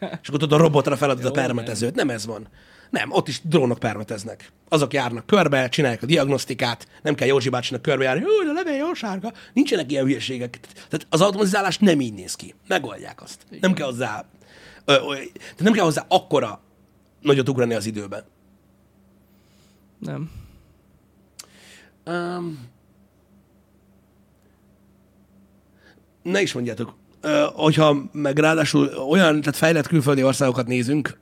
[0.22, 1.94] És akkor tudod, a robotra feladod a Jó, permetezőt.
[1.94, 2.48] Nem ez van.
[2.90, 4.52] Nem, ott is drónok permeteznek.
[4.68, 8.76] Azok járnak körbe, csinálják a diagnosztikát, nem kell Józsi bácsinak körbe járni, hogy de levél
[8.76, 9.32] jó sárga.
[9.52, 10.60] Nincsenek ilyen hülyeségek.
[10.60, 12.54] Tehát az automatizálás nem így néz ki.
[12.68, 13.42] Megoldják azt.
[13.46, 13.58] Igen.
[13.60, 14.24] Nem kell hozzá,
[14.88, 16.60] ö, ö, tehát nem kell hozzá akkora
[17.20, 18.24] nagyot ugrani az időben.
[19.98, 20.30] Nem.
[22.06, 22.68] Um,
[26.22, 31.18] ne is mondjátok, uh, hogyha meg ráadásul olyan, tehát fejlett külföldi országokat nézünk,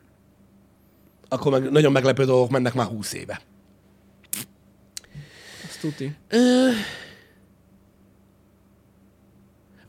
[1.29, 3.41] akkor meg nagyon meglepő dolgok mennek már 20 éve.
[5.69, 6.17] Azt tuti.
[6.29, 6.69] Ö,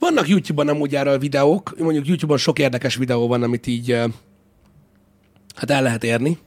[0.07, 3.91] Vannak YouTube-on amúgy erről videók, mondjuk YouTube-on sok érdekes videó van, amit így
[5.55, 6.37] hát el lehet érni,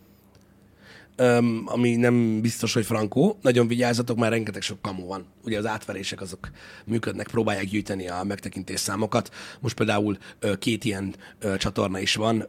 [1.65, 3.39] ami nem biztos, hogy frankó.
[3.43, 5.25] Nagyon vigyázzatok, mert rengeteg sok kamu van.
[5.45, 6.51] Ugye az átverések azok
[6.85, 9.31] működnek, próbálják gyűjteni a megtekintés számokat.
[9.61, 10.19] Most például
[10.59, 11.15] két ilyen
[11.59, 12.49] csatorna is van,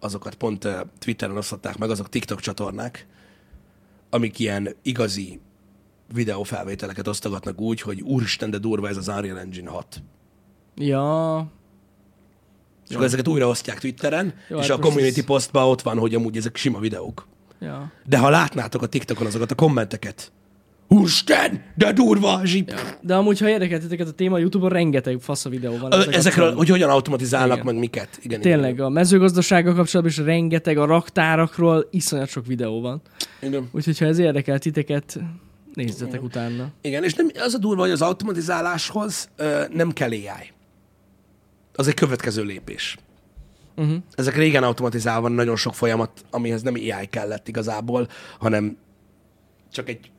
[0.00, 3.06] azokat pont Twitteren osztották meg, azok TikTok csatornák,
[4.10, 5.40] amik ilyen igazi
[6.12, 10.02] videófelvételeket osztogatnak úgy, hogy úristen, de durva ez az Unreal Engine 6.
[10.80, 11.46] Ja,
[12.88, 15.98] És akkor ezeket újra osztják Twitteren, Jó, és hát a community ez- postban ott van,
[15.98, 17.26] hogy amúgy ezek sima videók.
[17.60, 17.92] ja.
[18.06, 20.32] De ha látnátok a TikTokon azokat a kommenteket,
[20.92, 22.40] Úristen, de durva!
[22.44, 22.76] Így, ja.
[23.00, 25.92] De amúgy, ha érdekelt titeket a téma, YouTube-on rengeteg fasz a videó van.
[25.92, 26.56] Ezekről, kapcsolatban.
[26.56, 27.66] hogy hogyan automatizálnak Igen.
[27.66, 28.18] meg miket.
[28.22, 33.00] Igen, Tényleg, a mezőgazdasággal kapcsolatban is rengeteg, a raktárakról iszonyat sok videó van.
[33.40, 33.52] Igen.
[33.52, 33.68] igen.
[33.72, 35.18] Úgyhogy, ha ez érdekel titeket,
[35.74, 36.68] nézzetek utána.
[36.80, 40.52] Igen, és nem, az a durva, hogy az automatizáláshoz ö, nem kell AI.
[41.74, 42.96] Az egy következő lépés.
[43.76, 43.96] Uh-huh.
[44.14, 48.08] Ezek régen automatizálva nagyon sok folyamat, amihez nem AI kellett igazából,
[48.38, 48.76] hanem
[49.72, 50.10] csak egy,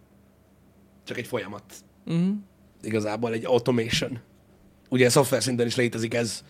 [1.03, 1.63] csak egy folyamat.
[2.05, 2.33] Uh-huh.
[2.81, 4.19] Igazából egy automation.
[4.89, 6.43] Ugye szoftver szinten is létezik ez.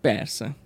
[0.00, 0.56] Persze.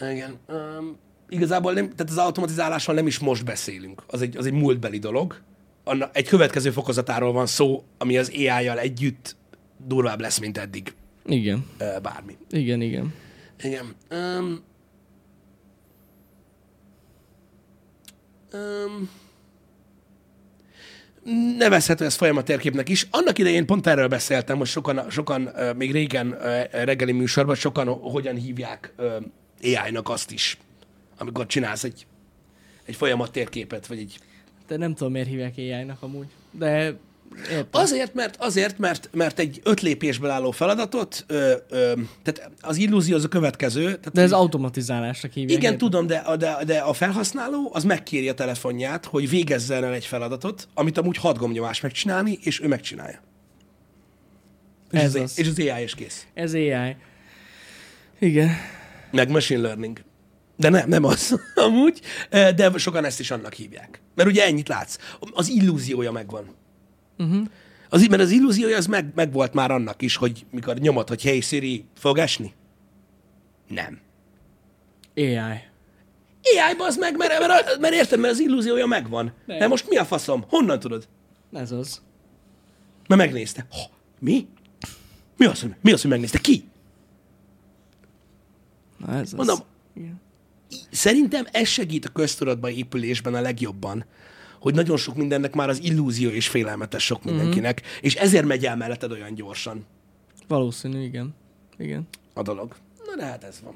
[0.00, 0.38] Igen.
[0.48, 0.96] Um,
[1.28, 4.02] igazából nem, tehát az automatizálásról nem is most beszélünk.
[4.06, 5.40] Az egy, az egy múltbeli dolog.
[5.84, 9.36] Anna, egy következő fokozatáról van szó, ami az AI-jal együtt
[9.86, 10.94] durvább lesz, mint eddig.
[11.26, 11.66] Igen.
[12.02, 12.36] Bármi.
[12.50, 13.14] Igen, igen.
[13.62, 13.94] Igen.
[14.10, 14.64] Um,
[18.52, 19.10] um,
[21.58, 23.06] nevezhető ez folyamatérképnek is.
[23.10, 26.38] Annak idején pont erről beszéltem, hogy sokan, sokan még régen
[26.70, 28.94] reggeli műsorban, sokan hogyan hívják
[29.62, 30.58] AI-nak azt is,
[31.18, 32.06] amikor csinálsz egy,
[32.84, 34.18] egy folyamatérképet, vagy egy
[34.66, 36.26] De nem tudom, miért hívják AI-nak amúgy.
[36.50, 36.96] De
[37.50, 37.66] értem.
[37.70, 43.16] Azért, mert, azért, mert, mert egy öt lépésből álló feladatot, ö, ö, tehát az illúzió
[43.16, 43.84] az a következő.
[43.84, 45.58] Tehát De ez automatizálásnak hívják.
[45.58, 45.90] Igen, érted?
[45.90, 50.68] tudom, de, de, de a felhasználó az megkéri a telefonját, hogy végezzen el egy feladatot,
[50.74, 53.22] amit amúgy hat gombnyomás megcsinálni, és ő megcsinálja.
[54.90, 55.38] És Ez az, az.
[55.38, 56.26] És az AI is kész.
[56.34, 56.96] Ez AI.
[58.18, 58.50] Igen.
[59.10, 60.00] Meg machine learning.
[60.56, 64.00] De nem, nem az amúgy, de sokan ezt is annak hívják.
[64.14, 64.96] Mert ugye ennyit látsz.
[65.32, 66.54] Az illúziója megvan.
[67.18, 67.46] Uh-huh.
[67.88, 71.22] Az, mert az illúziója az meg, meg volt már annak is, hogy mikor nyomod, hogy
[71.22, 72.52] hey Siri, fog esni?
[73.68, 74.00] Nem.
[75.16, 75.72] AI.
[76.44, 79.32] AI-ba az meg, mert, mert, mert érted, mert az illúziója megvan.
[79.46, 79.58] Nem.
[79.58, 80.44] De most mi a faszom?
[80.48, 81.08] Honnan tudod?
[81.52, 82.02] Ez az.
[83.08, 83.66] Mert megnézte.
[83.70, 84.48] Ha, mi?
[85.36, 86.38] Mi az, hogy, mi az, hogy megnézte?
[86.38, 86.64] Ki?
[88.98, 89.32] Na ez az.
[89.32, 89.58] Mondom,
[89.94, 90.20] Igen.
[90.90, 94.04] szerintem ez segít a köztudatba épülésben a legjobban,
[94.64, 97.98] hogy nagyon sok mindennek már az illúzió és félelmetes sok mindenkinek, mm-hmm.
[98.00, 99.86] és ezért megy el melletted olyan gyorsan
[100.48, 101.34] Valószínű, igen.
[101.78, 102.08] Igen.
[102.34, 102.74] a dolog.
[103.06, 103.74] Na de hát ez van.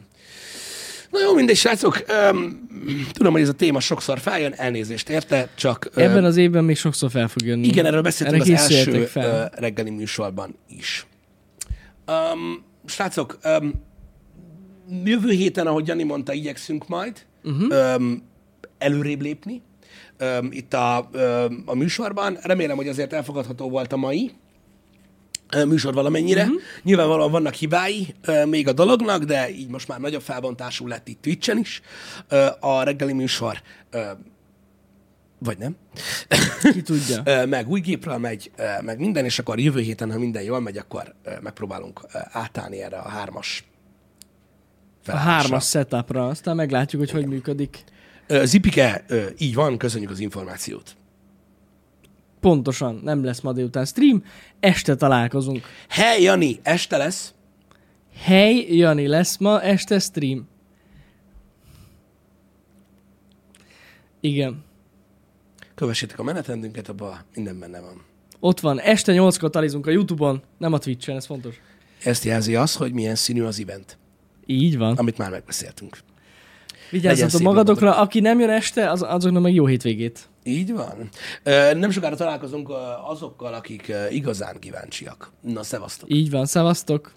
[1.11, 2.05] Na jó, mindegy, srácok.
[2.32, 2.66] Um,
[3.12, 5.91] tudom, hogy ez a téma sokszor feljön, elnézést érte, csak...
[5.95, 7.66] ö, Ebben az évben még sokszor fel fog jönni.
[7.66, 9.51] Igen, erről beszéltünk Erre az első fel.
[9.55, 11.07] reggeli műsorban is.
[12.07, 13.72] Um, srácok, um,
[15.05, 17.97] jövő héten, ahogy Jani mondta, igyekszünk majd uh-huh.
[17.97, 18.22] um,
[18.78, 19.62] előrébb lépni
[20.20, 22.38] um, itt a, um, a műsorban.
[22.42, 24.32] Remélem, hogy azért elfogadható volt a mai
[25.66, 26.42] műsor valamennyire.
[26.42, 26.60] Uh-huh.
[26.82, 31.22] Nyilvánvalóan vannak hibái ö, még a dolognak, de így most már nagyobb felbontású lett itt
[31.22, 31.80] Twitch-en is
[32.28, 33.62] ö, a reggeli műsor.
[33.90, 34.00] Ö,
[35.38, 35.76] vagy nem.
[36.72, 37.22] Ki tudja.
[37.46, 38.50] Meg új gépről megy,
[38.80, 42.00] meg minden, és akkor jövő héten, ha minden jól megy, akkor megpróbálunk
[42.32, 45.32] átállni erre a hármas A felállásra.
[45.32, 47.84] hármas setupra, aztán meglátjuk, hogy hogy működik.
[48.28, 49.04] Zipike,
[49.38, 50.96] így van, köszönjük az információt.
[52.40, 54.24] Pontosan, nem lesz ma délután stream,
[54.60, 55.66] este találkozunk.
[55.88, 57.34] Hely, Jani, este lesz.
[58.14, 60.48] Hely, Jani, lesz ma este stream.
[64.20, 64.64] Igen.
[65.74, 68.02] Kövessétek a menetrendünket, abban minden benne van.
[68.40, 71.60] Ott van, este 8-kor talizunk a Youtube-on, nem a Twitch-en, ez fontos.
[72.04, 73.98] Ezt jelzi az, hogy milyen színű az event,
[74.46, 74.96] Így van.
[74.96, 75.98] amit már megbeszéltünk.
[76.91, 80.28] Vigyázzatok szép magatokra, aki nem jön este, az, azoknak meg jó hétvégét.
[80.45, 81.09] Így van.
[81.78, 82.70] Nem sokára találkozunk
[83.07, 85.30] azokkal, akik igazán kíváncsiak.
[85.41, 86.12] Na, szevasztok!
[86.12, 87.12] Így van, szevasztok!